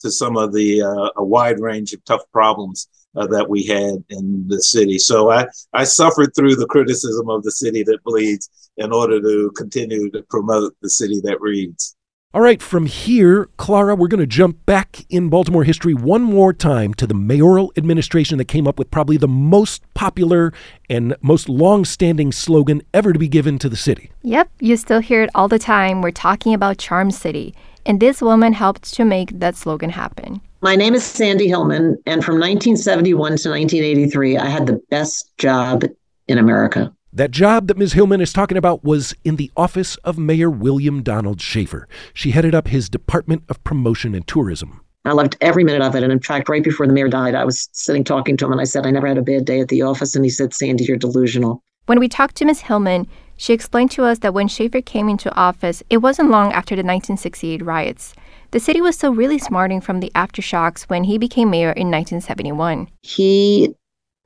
to 0.00 0.10
some 0.10 0.36
of 0.36 0.52
the 0.52 0.82
uh, 0.82 1.10
a 1.16 1.24
wide 1.24 1.60
range 1.60 1.92
of 1.92 2.04
tough 2.04 2.22
problems 2.32 2.88
uh, 3.16 3.26
that 3.28 3.48
we 3.48 3.64
had 3.64 4.04
in 4.08 4.46
the 4.48 4.62
city. 4.62 4.98
So 4.98 5.30
I, 5.30 5.46
I 5.72 5.84
suffered 5.84 6.34
through 6.34 6.56
the 6.56 6.66
criticism 6.66 7.28
of 7.28 7.42
the 7.42 7.52
city 7.52 7.82
that 7.84 8.02
bleeds 8.04 8.50
in 8.76 8.92
order 8.92 9.20
to 9.20 9.50
continue 9.56 10.10
to 10.10 10.22
promote 10.24 10.74
the 10.82 10.90
city 10.90 11.20
that 11.24 11.40
reads. 11.40 11.96
All 12.34 12.40
right, 12.40 12.60
from 12.60 12.86
here, 12.86 13.48
Clara, 13.58 13.94
we're 13.94 14.08
going 14.08 14.18
to 14.18 14.26
jump 14.26 14.66
back 14.66 15.06
in 15.08 15.28
Baltimore 15.28 15.62
history 15.62 15.94
one 15.94 16.22
more 16.22 16.52
time 16.52 16.92
to 16.94 17.06
the 17.06 17.14
mayoral 17.14 17.72
administration 17.76 18.38
that 18.38 18.46
came 18.46 18.66
up 18.66 18.76
with 18.76 18.90
probably 18.90 19.16
the 19.16 19.28
most 19.28 19.84
popular 19.94 20.52
and 20.90 21.14
most 21.22 21.48
long 21.48 21.84
standing 21.84 22.32
slogan 22.32 22.82
ever 22.92 23.12
to 23.12 23.20
be 23.20 23.28
given 23.28 23.56
to 23.60 23.68
the 23.68 23.76
city. 23.76 24.10
Yep, 24.22 24.50
you 24.58 24.76
still 24.76 24.98
hear 24.98 25.22
it 25.22 25.30
all 25.32 25.46
the 25.46 25.60
time. 25.60 26.02
We're 26.02 26.10
talking 26.10 26.52
about 26.54 26.78
Charm 26.78 27.12
City. 27.12 27.54
And 27.86 28.00
this 28.00 28.20
woman 28.20 28.52
helped 28.52 28.92
to 28.94 29.04
make 29.04 29.38
that 29.38 29.54
slogan 29.54 29.90
happen. 29.90 30.40
My 30.64 30.76
name 30.76 30.94
is 30.94 31.04
Sandy 31.04 31.46
Hillman, 31.46 31.98
and 32.06 32.24
from 32.24 32.36
1971 32.36 33.12
to 33.12 33.50
1983, 33.50 34.38
I 34.38 34.46
had 34.46 34.66
the 34.66 34.80
best 34.88 35.30
job 35.36 35.84
in 36.26 36.38
America. 36.38 36.90
That 37.12 37.32
job 37.32 37.66
that 37.66 37.76
Ms. 37.76 37.92
Hillman 37.92 38.22
is 38.22 38.32
talking 38.32 38.56
about 38.56 38.82
was 38.82 39.14
in 39.24 39.36
the 39.36 39.50
office 39.58 39.96
of 39.96 40.16
Mayor 40.16 40.48
William 40.48 41.02
Donald 41.02 41.42
Schaefer. 41.42 41.86
She 42.14 42.30
headed 42.30 42.54
up 42.54 42.68
his 42.68 42.88
Department 42.88 43.42
of 43.50 43.62
Promotion 43.62 44.14
and 44.14 44.26
Tourism. 44.26 44.80
I 45.04 45.12
loved 45.12 45.36
every 45.42 45.64
minute 45.64 45.82
of 45.82 45.94
it. 45.96 46.02
And 46.02 46.10
in 46.10 46.20
fact, 46.20 46.48
right 46.48 46.64
before 46.64 46.86
the 46.86 46.94
mayor 46.94 47.08
died, 47.08 47.34
I 47.34 47.44
was 47.44 47.68
sitting 47.72 48.02
talking 48.02 48.38
to 48.38 48.46
him 48.46 48.52
and 48.52 48.60
I 48.62 48.64
said, 48.64 48.86
I 48.86 48.90
never 48.90 49.06
had 49.06 49.18
a 49.18 49.22
bad 49.22 49.44
day 49.44 49.60
at 49.60 49.68
the 49.68 49.82
office. 49.82 50.16
And 50.16 50.24
he 50.24 50.30
said, 50.30 50.54
Sandy, 50.54 50.84
you're 50.84 50.96
delusional. 50.96 51.62
When 51.84 52.00
we 52.00 52.08
talked 52.08 52.36
to 52.36 52.46
Ms. 52.46 52.60
Hillman, 52.60 53.06
she 53.36 53.52
explained 53.52 53.90
to 53.90 54.04
us 54.04 54.20
that 54.20 54.32
when 54.32 54.48
Schaefer 54.48 54.80
came 54.80 55.10
into 55.10 55.34
office, 55.34 55.82
it 55.90 55.98
wasn't 55.98 56.30
long 56.30 56.54
after 56.54 56.74
the 56.74 56.80
1968 56.80 57.62
riots. 57.62 58.14
The 58.54 58.60
city 58.60 58.80
was 58.80 58.94
still 58.94 59.12
really 59.12 59.40
smarting 59.40 59.80
from 59.80 59.98
the 59.98 60.12
aftershocks 60.14 60.84
when 60.84 61.02
he 61.02 61.18
became 61.18 61.50
mayor 61.50 61.72
in 61.72 61.90
1971. 61.90 62.86
He 63.02 63.74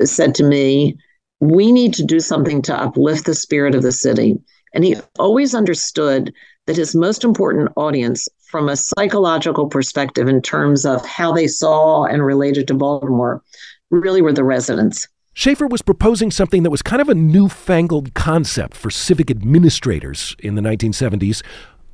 said 0.04 0.34
to 0.34 0.44
me, 0.44 0.98
we 1.40 1.72
need 1.72 1.94
to 1.94 2.04
do 2.04 2.20
something 2.20 2.60
to 2.60 2.78
uplift 2.78 3.24
the 3.24 3.32
spirit 3.32 3.74
of 3.74 3.82
the 3.82 3.90
city. 3.90 4.38
And 4.74 4.84
he 4.84 4.96
always 5.18 5.54
understood 5.54 6.30
that 6.66 6.76
his 6.76 6.94
most 6.94 7.24
important 7.24 7.70
audience, 7.76 8.28
from 8.50 8.68
a 8.68 8.76
psychological 8.76 9.66
perspective, 9.66 10.28
in 10.28 10.42
terms 10.42 10.84
of 10.84 11.06
how 11.06 11.32
they 11.32 11.46
saw 11.46 12.04
and 12.04 12.22
related 12.22 12.68
to 12.68 12.74
Baltimore, 12.74 13.42
really 13.90 14.20
were 14.20 14.34
the 14.34 14.44
residents. 14.44 15.08
Schaefer 15.32 15.66
was 15.66 15.80
proposing 15.80 16.30
something 16.30 16.64
that 16.64 16.70
was 16.70 16.82
kind 16.82 17.00
of 17.00 17.08
a 17.08 17.14
newfangled 17.14 18.12
concept 18.12 18.76
for 18.76 18.90
civic 18.90 19.30
administrators 19.30 20.36
in 20.40 20.54
the 20.54 20.60
1970s 20.60 21.42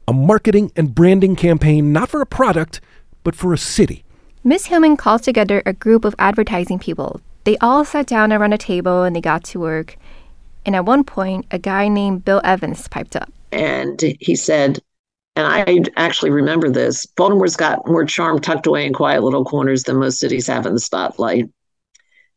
a 0.07 0.13
marketing 0.13 0.73
and 0.77 0.95
branding 0.95 1.37
campaign 1.37 1.93
not 1.93 2.09
for 2.09 2.21
a 2.21 2.27
product, 2.27 2.81
but 3.23 3.35
for 3.35 3.53
a 3.53 3.59
city. 3.59 4.05
Ms. 4.43 4.67
Hillman 4.67 4.97
called 4.97 5.23
together 5.23 5.63
a 5.65 5.73
group 5.73 6.05
of 6.05 6.15
advertising 6.19 6.79
people 6.79 7.21
they 7.45 7.59
all 7.59 7.85
sat 7.85 8.07
down 8.07 8.33
around 8.33 8.55
a 8.55 8.59
table 8.59 9.03
and 9.03 9.15
they 9.15 9.21
got 9.21 9.45
to 9.45 9.61
work. 9.61 9.97
And 10.67 10.75
at 10.75 10.87
one 10.87 11.05
point, 11.05 11.47
a 11.51 11.59
guy 11.59 11.89
named 11.89 12.25
Bill 12.25 12.41
Evans 12.43 12.89
piped 12.89 13.17
up. 13.17 13.31
And 13.53 14.01
he 14.21 14.35
said, 14.35 14.81
and 15.37 15.47
I 15.47 15.83
actually 15.97 16.31
remember 16.31 16.71
this 16.71 17.07
Baltimore's 17.07 17.57
got 17.57 17.87
more 17.87 18.05
charm 18.05 18.41
tucked 18.41 18.67
away 18.67 18.87
in 18.87 18.93
quiet 18.93 19.23
little 19.23 19.45
corners 19.45 19.83
than 19.83 19.97
most 19.97 20.19
cities 20.19 20.47
have 20.47 20.65
in 20.65 20.75
the 20.75 20.81
spotlight. 20.81 21.51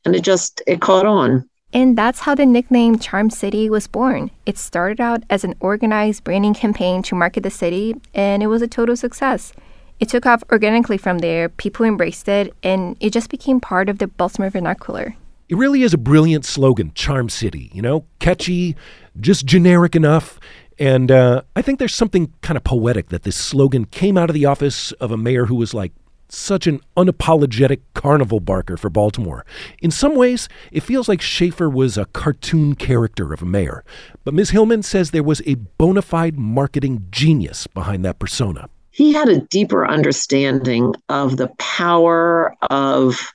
And 0.04 0.16
it 0.16 0.24
just, 0.24 0.62
it 0.68 0.82
caught 0.82 1.06
on. 1.06 1.50
And 1.74 1.98
that's 1.98 2.22
how 2.22 2.34
the 2.34 2.46
nickname 2.46 2.98
Charm 2.98 3.30
City 3.30 3.70
was 3.70 3.88
born. 3.88 4.32
It 4.46 4.58
started 4.58 5.02
out 5.02 5.24
as 5.30 5.44
an 5.44 5.56
organized 5.60 6.24
branding 6.24 6.54
campaign 6.54 7.02
to 7.04 7.16
market 7.16 7.44
the 7.44 7.50
city, 7.50 7.96
and 8.14 8.42
it 8.42 8.48
was 8.48 8.62
a 8.62 8.68
total 8.68 8.96
success. 8.96 9.54
It 10.00 10.10
took 10.10 10.26
off 10.26 10.44
organically 10.52 10.98
from 10.98 11.20
there, 11.20 11.50
people 11.50 11.86
embraced 11.86 12.30
it, 12.30 12.54
and 12.64 12.96
it 13.00 13.12
just 13.12 13.30
became 13.30 13.60
part 13.60 13.90
of 13.90 13.98
the 13.98 14.08
Baltimore 14.08 14.50
vernacular. 14.50 15.16
It 15.50 15.58
really 15.58 15.82
is 15.82 15.94
a 15.94 15.98
brilliant 15.98 16.46
slogan, 16.46 16.92
Charm 16.94 17.30
City, 17.30 17.72
you 17.74 17.82
know, 17.82 18.06
catchy, 18.20 18.76
just 19.20 19.46
generic 19.46 19.96
enough. 19.96 20.40
And 20.78 21.10
uh, 21.12 21.42
I 21.56 21.62
think 21.62 21.80
there's 21.80 21.96
something 21.96 22.32
kind 22.42 22.58
of 22.58 22.64
poetic 22.64 23.10
that 23.10 23.24
this 23.24 23.36
slogan 23.36 23.86
came 23.86 24.18
out 24.18 24.30
of 24.30 24.34
the 24.34 24.46
office 24.46 24.92
of 24.94 25.12
a 25.12 25.18
mayor 25.18 25.46
who 25.46 25.56
was 25.56 25.74
like 25.74 25.94
such 26.30 26.68
an 26.68 26.82
unapologetic 26.96 27.82
carnival 27.94 28.40
barker 28.40 28.78
for 28.78 28.90
Baltimore. 28.90 29.46
In 29.82 29.92
some 29.92 30.16
ways, 30.16 30.50
it 30.72 30.84
feels 30.84 31.08
like 31.08 31.22
Schaefer 31.22 31.70
was 31.70 31.98
a 31.98 32.06
cartoon 32.06 32.76
character 32.76 33.34
of 33.34 33.42
a 33.42 33.46
mayor. 33.46 33.84
But 34.24 34.34
Ms. 34.34 34.52
Hillman 34.52 34.84
says 34.84 35.12
there 35.12 35.24
was 35.24 35.42
a 35.46 35.56
bona 35.56 36.02
fide 36.02 36.38
marketing 36.38 37.08
genius 37.12 37.68
behind 37.68 38.04
that 38.06 38.20
persona 38.20 38.70
he 38.98 39.14
had 39.14 39.30
a 39.30 39.42
deeper 39.42 39.88
understanding 39.88 40.96
of 41.08 41.38
the 41.38 41.50
power 41.60 42.56
of 42.72 43.32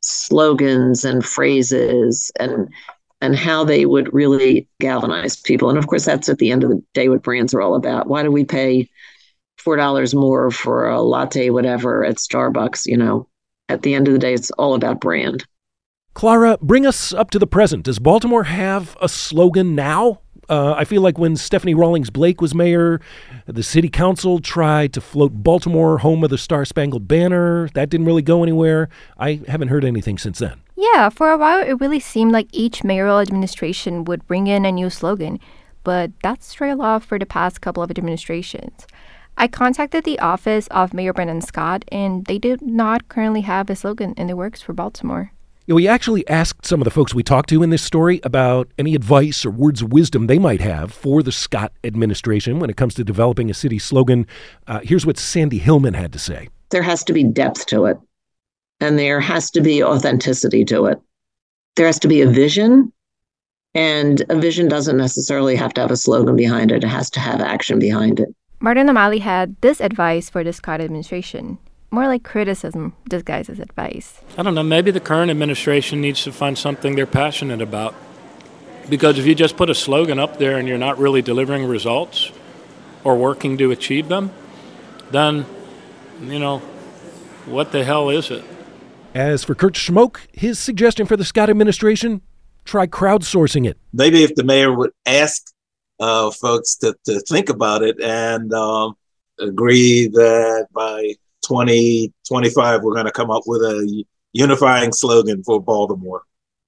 slogans 0.00 1.04
and 1.04 1.22
phrases 1.22 2.32
and 2.40 2.70
and 3.20 3.36
how 3.36 3.64
they 3.64 3.84
would 3.84 4.12
really 4.14 4.66
galvanize 4.80 5.36
people. 5.36 5.68
And 5.68 5.78
of 5.78 5.86
course, 5.88 6.06
that's 6.06 6.30
at 6.30 6.38
the 6.38 6.50
end 6.50 6.64
of 6.64 6.70
the 6.70 6.82
day 6.94 7.10
what 7.10 7.22
brands 7.22 7.52
are 7.52 7.60
all 7.60 7.74
about. 7.74 8.06
Why 8.06 8.22
do 8.22 8.30
we 8.30 8.44
pay 8.44 8.88
four 9.58 9.76
dollars 9.76 10.14
more 10.14 10.50
for 10.50 10.88
a 10.88 11.00
latte, 11.02 11.50
whatever, 11.50 12.04
at 12.04 12.16
Starbucks? 12.16 12.86
You 12.86 12.96
know, 12.96 13.28
at 13.68 13.82
the 13.82 13.94
end 13.94 14.08
of 14.08 14.14
the 14.14 14.18
day, 14.20 14.34
it's 14.34 14.50
all 14.52 14.74
about 14.74 15.00
brand. 15.00 15.44
Clara, 16.14 16.56
bring 16.62 16.86
us 16.86 17.12
up 17.12 17.30
to 17.32 17.38
the 17.40 17.46
present. 17.46 17.84
Does 17.84 17.98
Baltimore 17.98 18.44
have 18.44 18.96
a 19.00 19.08
slogan 19.08 19.74
now? 19.74 20.20
Uh, 20.48 20.74
I 20.74 20.84
feel 20.84 21.00
like 21.00 21.18
when 21.18 21.36
Stephanie 21.36 21.74
Rawlings 21.74 22.10
Blake 22.10 22.40
was 22.40 22.54
mayor, 22.54 23.00
the 23.46 23.62
city 23.62 23.88
council 23.88 24.38
tried 24.40 24.92
to 24.92 25.00
float 25.00 25.32
Baltimore, 25.32 25.98
home 25.98 26.22
of 26.22 26.28
the 26.30 26.36
Star 26.38 26.64
Spangled 26.66 27.08
Banner. 27.08 27.68
That 27.70 27.88
didn't 27.88 28.06
really 28.06 28.22
go 28.22 28.42
anywhere. 28.42 28.90
I 29.18 29.40
haven't 29.48 29.68
heard 29.68 29.84
anything 29.84 30.18
since 30.18 30.38
then. 30.38 30.60
Yeah, 30.76 31.08
for 31.08 31.30
a 31.32 31.38
while, 31.38 31.60
it 31.66 31.80
really 31.80 31.98
seemed 31.98 32.32
like 32.32 32.48
each 32.52 32.84
mayoral 32.84 33.20
administration 33.20 34.04
would 34.04 34.26
bring 34.26 34.46
in 34.46 34.64
a 34.66 34.72
new 34.72 34.90
slogan. 34.90 35.40
but 35.82 36.12
that's 36.22 36.52
trailed 36.54 36.80
off 36.80 37.04
for 37.04 37.18
the 37.18 37.26
past 37.26 37.60
couple 37.60 37.82
of 37.82 37.90
administrations. 37.90 38.86
I 39.36 39.48
contacted 39.48 40.04
the 40.04 40.18
office 40.20 40.68
of 40.68 40.94
Mayor 40.94 41.12
Brandon 41.12 41.40
Scott, 41.40 41.84
and 41.88 42.24
they 42.26 42.38
do 42.38 42.56
not 42.60 43.08
currently 43.08 43.40
have 43.40 43.68
a 43.68 43.76
slogan 43.76 44.14
in 44.16 44.28
the 44.28 44.36
works 44.36 44.62
for 44.62 44.72
Baltimore. 44.72 45.32
We 45.66 45.88
actually 45.88 46.28
asked 46.28 46.66
some 46.66 46.80
of 46.80 46.84
the 46.84 46.90
folks 46.90 47.14
we 47.14 47.22
talked 47.22 47.48
to 47.48 47.62
in 47.62 47.70
this 47.70 47.82
story 47.82 48.20
about 48.22 48.70
any 48.78 48.94
advice 48.94 49.46
or 49.46 49.50
words 49.50 49.80
of 49.80 49.92
wisdom 49.92 50.26
they 50.26 50.38
might 50.38 50.60
have 50.60 50.92
for 50.92 51.22
the 51.22 51.32
Scott 51.32 51.72
administration 51.82 52.58
when 52.58 52.68
it 52.68 52.76
comes 52.76 52.94
to 52.94 53.04
developing 53.04 53.50
a 53.50 53.54
city 53.54 53.78
slogan. 53.78 54.26
Uh, 54.66 54.80
here's 54.82 55.06
what 55.06 55.18
Sandy 55.18 55.58
Hillman 55.58 55.94
had 55.94 56.12
to 56.12 56.18
say 56.18 56.48
There 56.70 56.82
has 56.82 57.02
to 57.04 57.14
be 57.14 57.24
depth 57.24 57.66
to 57.66 57.86
it, 57.86 57.98
and 58.80 58.98
there 58.98 59.20
has 59.20 59.50
to 59.52 59.62
be 59.62 59.82
authenticity 59.82 60.66
to 60.66 60.84
it. 60.86 61.00
There 61.76 61.86
has 61.86 61.98
to 62.00 62.08
be 62.08 62.20
a 62.20 62.28
vision, 62.28 62.92
and 63.74 64.22
a 64.28 64.38
vision 64.38 64.68
doesn't 64.68 64.98
necessarily 64.98 65.56
have 65.56 65.72
to 65.74 65.80
have 65.80 65.90
a 65.90 65.96
slogan 65.96 66.36
behind 66.36 66.72
it, 66.72 66.84
it 66.84 66.88
has 66.88 67.08
to 67.10 67.20
have 67.20 67.40
action 67.40 67.78
behind 67.78 68.20
it. 68.20 68.28
Martin 68.64 68.88
O'Malley 68.88 69.18
had 69.18 69.60
this 69.60 69.78
advice 69.78 70.30
for 70.30 70.42
the 70.42 70.50
Scott 70.50 70.80
administration 70.80 71.58
more 71.90 72.08
like 72.08 72.24
criticism 72.24 72.96
disguised 73.06 73.50
as 73.50 73.58
advice. 73.58 74.22
I 74.38 74.42
don't 74.42 74.54
know, 74.54 74.62
maybe 74.62 74.90
the 74.90 75.00
current 75.00 75.30
administration 75.30 76.00
needs 76.00 76.24
to 76.24 76.32
find 76.32 76.56
something 76.56 76.96
they're 76.96 77.04
passionate 77.04 77.60
about. 77.60 77.94
Because 78.88 79.18
if 79.18 79.26
you 79.26 79.34
just 79.34 79.58
put 79.58 79.68
a 79.68 79.74
slogan 79.74 80.18
up 80.18 80.38
there 80.38 80.56
and 80.56 80.66
you're 80.66 80.78
not 80.78 80.96
really 80.98 81.20
delivering 81.20 81.66
results 81.66 82.32
or 83.04 83.18
working 83.18 83.58
to 83.58 83.70
achieve 83.70 84.08
them, 84.08 84.30
then, 85.10 85.44
you 86.22 86.38
know, 86.38 86.60
what 87.44 87.70
the 87.70 87.84
hell 87.84 88.08
is 88.08 88.30
it? 88.30 88.42
As 89.12 89.44
for 89.44 89.54
Kurt 89.54 89.74
Schmoke, 89.74 90.20
his 90.32 90.58
suggestion 90.58 91.04
for 91.04 91.18
the 91.18 91.24
Scott 91.26 91.50
administration 91.50 92.22
try 92.64 92.86
crowdsourcing 92.86 93.68
it. 93.68 93.76
Maybe 93.92 94.24
if 94.24 94.34
the 94.34 94.42
mayor 94.42 94.72
would 94.72 94.92
ask 95.04 95.53
uh, 96.04 96.30
folks 96.30 96.76
to, 96.76 96.94
to 97.06 97.18
think 97.20 97.48
about 97.48 97.82
it 97.82 97.98
and 98.00 98.52
um, 98.52 98.94
agree 99.40 100.08
that 100.08 100.66
by 100.74 101.14
2025, 101.46 102.82
we're 102.82 102.92
going 102.92 103.06
to 103.06 103.12
come 103.12 103.30
up 103.30 103.44
with 103.46 103.62
a 103.62 104.04
unifying 104.32 104.92
slogan 104.92 105.42
for 105.44 105.62
Baltimore. 105.62 106.22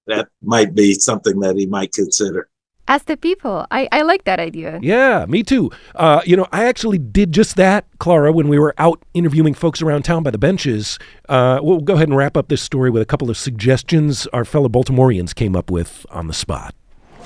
That 0.06 0.28
might 0.42 0.74
be 0.74 0.94
something 0.94 1.40
that 1.40 1.56
he 1.56 1.66
might 1.66 1.92
consider. 1.92 2.48
As 2.88 3.02
the 3.02 3.16
people, 3.16 3.66
I, 3.70 3.88
I 3.90 4.02
like 4.02 4.24
that 4.24 4.38
idea. 4.38 4.78
Yeah, 4.80 5.26
me 5.28 5.42
too. 5.42 5.70
Uh, 5.96 6.22
you 6.24 6.36
know, 6.36 6.46
I 6.52 6.64
actually 6.64 6.98
did 6.98 7.32
just 7.32 7.56
that, 7.56 7.84
Clara, 7.98 8.32
when 8.32 8.48
we 8.48 8.60
were 8.60 8.74
out 8.78 9.04
interviewing 9.12 9.54
folks 9.54 9.82
around 9.82 10.04
town 10.04 10.22
by 10.22 10.30
the 10.30 10.38
benches. 10.38 10.98
Uh, 11.28 11.58
we'll 11.60 11.80
go 11.80 11.94
ahead 11.94 12.08
and 12.08 12.16
wrap 12.16 12.36
up 12.36 12.48
this 12.48 12.62
story 12.62 12.88
with 12.88 13.02
a 13.02 13.06
couple 13.06 13.28
of 13.28 13.36
suggestions 13.36 14.28
our 14.28 14.44
fellow 14.44 14.68
Baltimoreans 14.68 15.34
came 15.34 15.56
up 15.56 15.68
with 15.68 16.06
on 16.10 16.28
the 16.28 16.34
spot. 16.34 16.76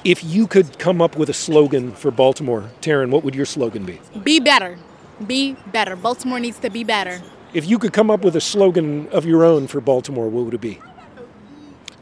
If 0.04 0.24
you 0.24 0.46
could 0.46 0.78
come 0.78 1.02
up 1.02 1.16
with 1.16 1.28
a 1.28 1.34
slogan 1.34 1.92
for 1.92 2.10
Baltimore, 2.10 2.70
Taryn, 2.80 3.10
what 3.10 3.22
would 3.22 3.34
your 3.34 3.44
slogan 3.44 3.84
be? 3.84 4.00
Be 4.22 4.40
better. 4.40 4.78
Be 5.26 5.56
better. 5.72 5.94
Baltimore 5.94 6.40
needs 6.40 6.58
to 6.60 6.70
be 6.70 6.84
better. 6.84 7.20
If 7.52 7.68
you 7.68 7.78
could 7.78 7.92
come 7.92 8.10
up 8.10 8.24
with 8.24 8.34
a 8.34 8.40
slogan 8.40 9.08
of 9.08 9.26
your 9.26 9.44
own 9.44 9.66
for 9.66 9.80
Baltimore, 9.80 10.28
what 10.28 10.46
would 10.46 10.54
it 10.54 10.60
be? 10.60 10.80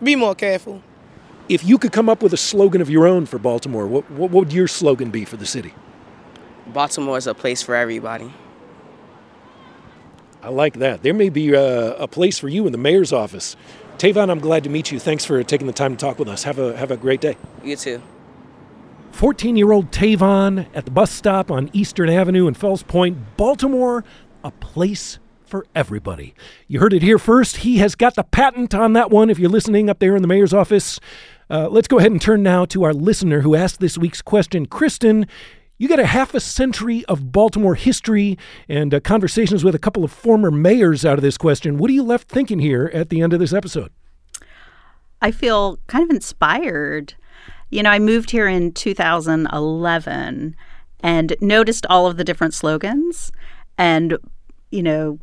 Be 0.00 0.14
more 0.14 0.36
careful. 0.36 0.80
If 1.48 1.64
you 1.64 1.76
could 1.78 1.90
come 1.90 2.08
up 2.08 2.22
with 2.22 2.32
a 2.32 2.36
slogan 2.36 2.80
of 2.80 2.88
your 2.88 3.06
own 3.06 3.26
for 3.26 3.38
Baltimore, 3.38 3.86
what, 3.86 4.08
what 4.10 4.30
would 4.30 4.52
your 4.52 4.68
slogan 4.68 5.10
be 5.10 5.24
for 5.24 5.36
the 5.36 5.46
city? 5.46 5.74
Baltimore 6.68 7.18
is 7.18 7.26
a 7.26 7.34
place 7.34 7.62
for 7.62 7.74
everybody. 7.74 8.32
I 10.40 10.50
like 10.50 10.74
that. 10.74 11.02
There 11.02 11.14
may 11.14 11.30
be 11.30 11.52
a, 11.54 11.96
a 11.96 12.06
place 12.06 12.38
for 12.38 12.48
you 12.48 12.66
in 12.66 12.72
the 12.72 12.78
mayor's 12.78 13.12
office. 13.12 13.56
Tavon, 13.98 14.30
I'm 14.30 14.38
glad 14.38 14.62
to 14.62 14.70
meet 14.70 14.92
you. 14.92 15.00
Thanks 15.00 15.24
for 15.24 15.42
taking 15.42 15.66
the 15.66 15.72
time 15.72 15.96
to 15.96 16.00
talk 16.00 16.20
with 16.20 16.28
us. 16.28 16.44
Have 16.44 16.60
a 16.60 16.76
have 16.76 16.92
a 16.92 16.96
great 16.96 17.20
day. 17.20 17.36
You 17.64 17.74
too. 17.74 18.00
14 19.10 19.56
year 19.56 19.72
old 19.72 19.90
Tavon 19.90 20.66
at 20.72 20.84
the 20.84 20.92
bus 20.92 21.10
stop 21.10 21.50
on 21.50 21.68
Eastern 21.72 22.08
Avenue 22.08 22.46
in 22.46 22.54
Fells 22.54 22.84
Point, 22.84 23.36
Baltimore, 23.36 24.04
a 24.44 24.52
place 24.52 25.18
for 25.44 25.66
everybody. 25.74 26.32
You 26.68 26.78
heard 26.78 26.92
it 26.92 27.02
here 27.02 27.18
first. 27.18 27.58
He 27.58 27.78
has 27.78 27.96
got 27.96 28.14
the 28.14 28.22
patent 28.22 28.72
on 28.72 28.92
that 28.92 29.10
one 29.10 29.30
if 29.30 29.38
you're 29.40 29.50
listening 29.50 29.90
up 29.90 29.98
there 29.98 30.14
in 30.14 30.22
the 30.22 30.28
mayor's 30.28 30.54
office. 30.54 31.00
Uh, 31.50 31.68
let's 31.68 31.88
go 31.88 31.98
ahead 31.98 32.12
and 32.12 32.22
turn 32.22 32.42
now 32.42 32.66
to 32.66 32.84
our 32.84 32.92
listener 32.92 33.40
who 33.40 33.56
asked 33.56 33.80
this 33.80 33.98
week's 33.98 34.22
question. 34.22 34.66
Kristen, 34.66 35.26
you 35.78 35.88
got 35.88 36.00
a 36.00 36.06
half 36.06 36.34
a 36.34 36.40
century 36.40 37.04
of 37.06 37.32
Baltimore 37.32 37.76
history 37.76 38.36
and 38.68 38.92
uh, 38.92 39.00
conversations 39.00 39.62
with 39.62 39.76
a 39.76 39.78
couple 39.78 40.02
of 40.04 40.12
former 40.12 40.50
mayors 40.50 41.04
out 41.04 41.18
of 41.18 41.22
this 41.22 41.38
question. 41.38 41.78
What 41.78 41.88
are 41.88 41.94
you 41.94 42.02
left 42.02 42.28
thinking 42.28 42.58
here 42.58 42.90
at 42.92 43.10
the 43.10 43.22
end 43.22 43.32
of 43.32 43.38
this 43.38 43.52
episode? 43.52 43.92
I 45.22 45.30
feel 45.30 45.78
kind 45.86 46.02
of 46.02 46.10
inspired. 46.10 47.14
You 47.70 47.84
know, 47.84 47.90
I 47.90 48.00
moved 48.00 48.30
here 48.30 48.48
in 48.48 48.72
2011 48.72 50.56
and 51.00 51.36
noticed 51.40 51.86
all 51.86 52.06
of 52.06 52.16
the 52.16 52.24
different 52.24 52.54
slogans. 52.54 53.30
And, 53.76 54.18
you 54.70 54.82
know, 54.82 55.20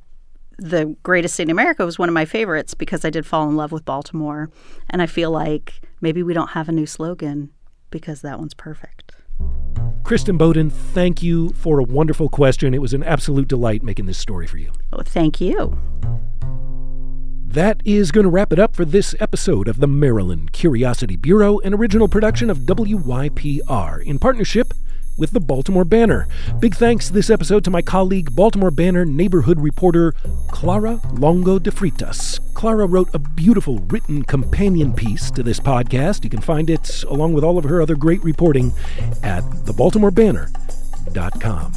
the 0.57 0.95
greatest 1.03 1.35
city 1.35 1.47
in 1.47 1.51
America 1.51 1.85
was 1.85 1.99
one 1.99 2.07
of 2.07 2.13
my 2.13 2.23
favorites 2.23 2.73
because 2.73 3.03
I 3.03 3.09
did 3.09 3.25
fall 3.25 3.49
in 3.49 3.57
love 3.57 3.73
with 3.73 3.83
Baltimore. 3.83 4.49
And 4.89 5.01
I 5.01 5.05
feel 5.05 5.31
like 5.31 5.81
maybe 5.99 6.23
we 6.23 6.33
don't 6.33 6.51
have 6.51 6.69
a 6.69 6.73
new 6.73 6.85
slogan 6.85 7.51
because 7.89 8.21
that 8.21 8.39
one's 8.39 8.53
perfect. 8.53 9.15
Kristen 10.05 10.37
Bowden, 10.37 10.69
thank 10.69 11.23
you 11.23 11.49
for 11.53 11.79
a 11.79 11.83
wonderful 11.83 12.29
question. 12.29 12.75
It 12.75 12.81
was 12.81 12.93
an 12.93 13.01
absolute 13.01 13.47
delight 13.47 13.81
making 13.81 14.05
this 14.05 14.19
story 14.19 14.45
for 14.45 14.59
you. 14.59 14.71
Oh, 14.93 15.01
thank 15.01 15.41
you. 15.41 15.79
That 17.43 17.81
is 17.83 18.11
going 18.11 18.25
to 18.25 18.29
wrap 18.29 18.53
it 18.53 18.59
up 18.59 18.75
for 18.75 18.85
this 18.85 19.15
episode 19.19 19.67
of 19.67 19.79
the 19.79 19.87
Maryland 19.87 20.51
Curiosity 20.53 21.15
Bureau, 21.15 21.57
an 21.61 21.73
original 21.73 22.07
production 22.07 22.51
of 22.51 22.59
WYPR 22.59 24.03
in 24.03 24.19
partnership 24.19 24.75
with 25.17 25.31
the 25.31 25.39
Baltimore 25.39 25.85
Banner. 25.85 26.27
Big 26.59 26.75
thanks 26.75 27.09
this 27.09 27.29
episode 27.29 27.63
to 27.63 27.69
my 27.69 27.81
colleague, 27.81 28.35
Baltimore 28.35 28.71
Banner 28.71 29.05
neighborhood 29.05 29.57
reporter 29.59 30.13
Clara 30.49 30.99
Longo 31.13 31.59
de 31.59 31.71
Freitas. 31.71 32.39
Clara 32.53 32.85
wrote 32.85 33.09
a 33.13 33.19
beautiful 33.19 33.79
written 33.89 34.23
companion 34.23 34.93
piece 34.93 35.31
to 35.31 35.43
this 35.43 35.59
podcast. 35.59 36.23
You 36.23 36.29
can 36.29 36.41
find 36.41 36.69
it 36.69 37.03
along 37.03 37.33
with 37.33 37.43
all 37.43 37.57
of 37.57 37.65
her 37.65 37.81
other 37.81 37.95
great 37.95 38.23
reporting 38.23 38.71
at 39.23 39.43
thebaltimorebanner.com. 39.43 41.73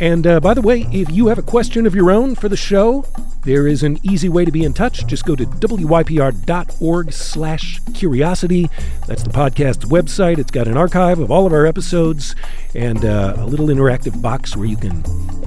And 0.00 0.26
uh, 0.26 0.40
by 0.40 0.54
the 0.54 0.62
way, 0.62 0.86
if 0.90 1.10
you 1.10 1.26
have 1.26 1.38
a 1.38 1.42
question 1.42 1.86
of 1.86 1.94
your 1.94 2.10
own 2.10 2.34
for 2.34 2.48
the 2.48 2.56
show, 2.56 3.04
there 3.42 3.66
is 3.66 3.82
an 3.82 3.98
easy 4.02 4.28
way 4.28 4.44
to 4.44 4.52
be 4.52 4.64
in 4.64 4.72
touch. 4.72 5.06
Just 5.06 5.24
go 5.24 5.34
to 5.34 5.46
wypr.org 5.46 7.12
slash 7.12 7.80
curiosity. 7.94 8.68
That's 9.06 9.22
the 9.22 9.30
podcast's 9.30 9.86
website. 9.86 10.38
It's 10.38 10.50
got 10.50 10.68
an 10.68 10.76
archive 10.76 11.18
of 11.18 11.30
all 11.30 11.46
of 11.46 11.52
our 11.52 11.66
episodes 11.66 12.34
and 12.74 13.04
uh, 13.04 13.34
a 13.38 13.46
little 13.46 13.66
interactive 13.66 14.20
box 14.20 14.56
where 14.56 14.66
you 14.66 14.76
can 14.76 15.02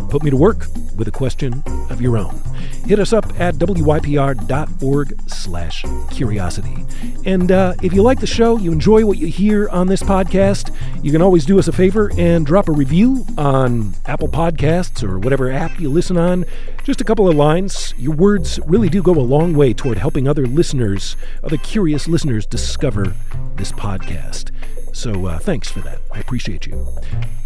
put 0.10 0.24
me 0.24 0.30
to 0.30 0.38
work 0.38 0.68
with 0.96 1.08
a 1.08 1.12
question 1.12 1.64
of 1.90 2.02
your 2.02 2.18
own. 2.18 2.40
Hit 2.86 3.00
us 3.00 3.14
up 3.14 3.26
at 3.40 3.56
wypr.org 3.56 5.20
slash 5.28 5.86
curiosity. 6.12 6.86
And 7.26 7.52
uh, 7.52 7.76
if 7.82 7.94
you 7.94 8.02
like 8.02 8.20
the 8.20 8.28
show, 8.28 8.58
you 8.58 8.72
enjoy 8.72 9.06
what 9.06 9.18
you 9.18 9.28
hear 9.28 9.70
on 9.70 9.88
this 9.88 10.04
podcast, 10.04 10.76
you 11.02 11.12
can 11.12 11.22
always 11.22 11.46
do 11.46 11.58
us 11.60 11.68
a 11.68 11.72
favor 11.72 12.12
and 12.18 12.46
drop 12.46 12.68
a 12.68 12.72
review 12.72 13.26
on 13.38 13.96
Apple 14.06 14.28
Podcasts 14.28 15.04
or 15.04 15.18
whatever 15.18 15.52
app 15.52 15.80
you 15.80 15.90
listen 15.90 16.18
on. 16.18 16.46
Just 16.84 17.02
a 17.02 17.04
couple 17.04 17.28
of 17.28 17.36
lines. 17.36 17.83
Your 17.98 18.15
words 18.15 18.60
really 18.65 18.89
do 18.89 19.02
go 19.02 19.13
a 19.13 19.22
long 19.22 19.54
way 19.54 19.74
toward 19.74 19.98
helping 19.98 20.28
other 20.28 20.46
listeners, 20.46 21.15
other 21.43 21.58
curious 21.58 22.08
listeners, 22.08 22.46
discover 22.46 23.15
this 23.56 23.72
podcast. 23.72 24.52
So 24.93 25.26
uh, 25.26 25.39
thanks 25.39 25.69
for 25.69 25.80
that. 25.82 26.00
I 26.12 26.19
appreciate 26.19 26.67
you. 26.67 26.88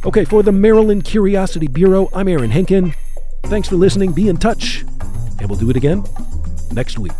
Okay, 0.06 0.26
for 0.26 0.43
the 0.43 0.52
Maryland 0.52 1.06
Curiosity 1.06 1.67
Bureau, 1.67 2.10
I'm 2.13 2.28
Aaron 2.28 2.52
Henkin. 2.52 2.93
Thanks 3.45 3.69
for 3.69 3.76
listening. 3.76 4.12
Be 4.12 4.28
in 4.28 4.38
touch, 4.38 4.84
and 5.39 5.50
we'll 5.50 5.60
do 5.60 5.69
it 5.69 5.78
again 5.78 6.04
next 6.71 7.00
week. 7.00 7.13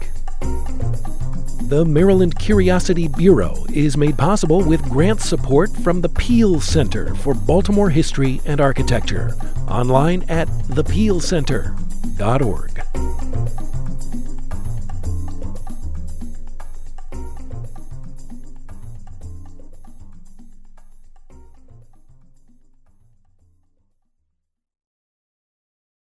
The 1.67 1.86
Maryland 1.86 2.39
Curiosity 2.39 3.10
Bureau 3.10 3.65
is 3.73 3.97
made 3.97 4.17
possible 4.17 4.63
with 4.63 4.82
grant 4.84 5.19
support 5.19 5.69
from 5.77 5.99
the 5.99 6.08
Peale 6.08 6.62
Center 6.62 7.13
for 7.15 7.34
Baltimore 7.34 7.89
History 7.89 8.39
and 8.45 8.62
Architecture, 8.62 9.36
online 9.67 10.23
at 10.30 10.47
thepealecenter.org. 10.47 12.77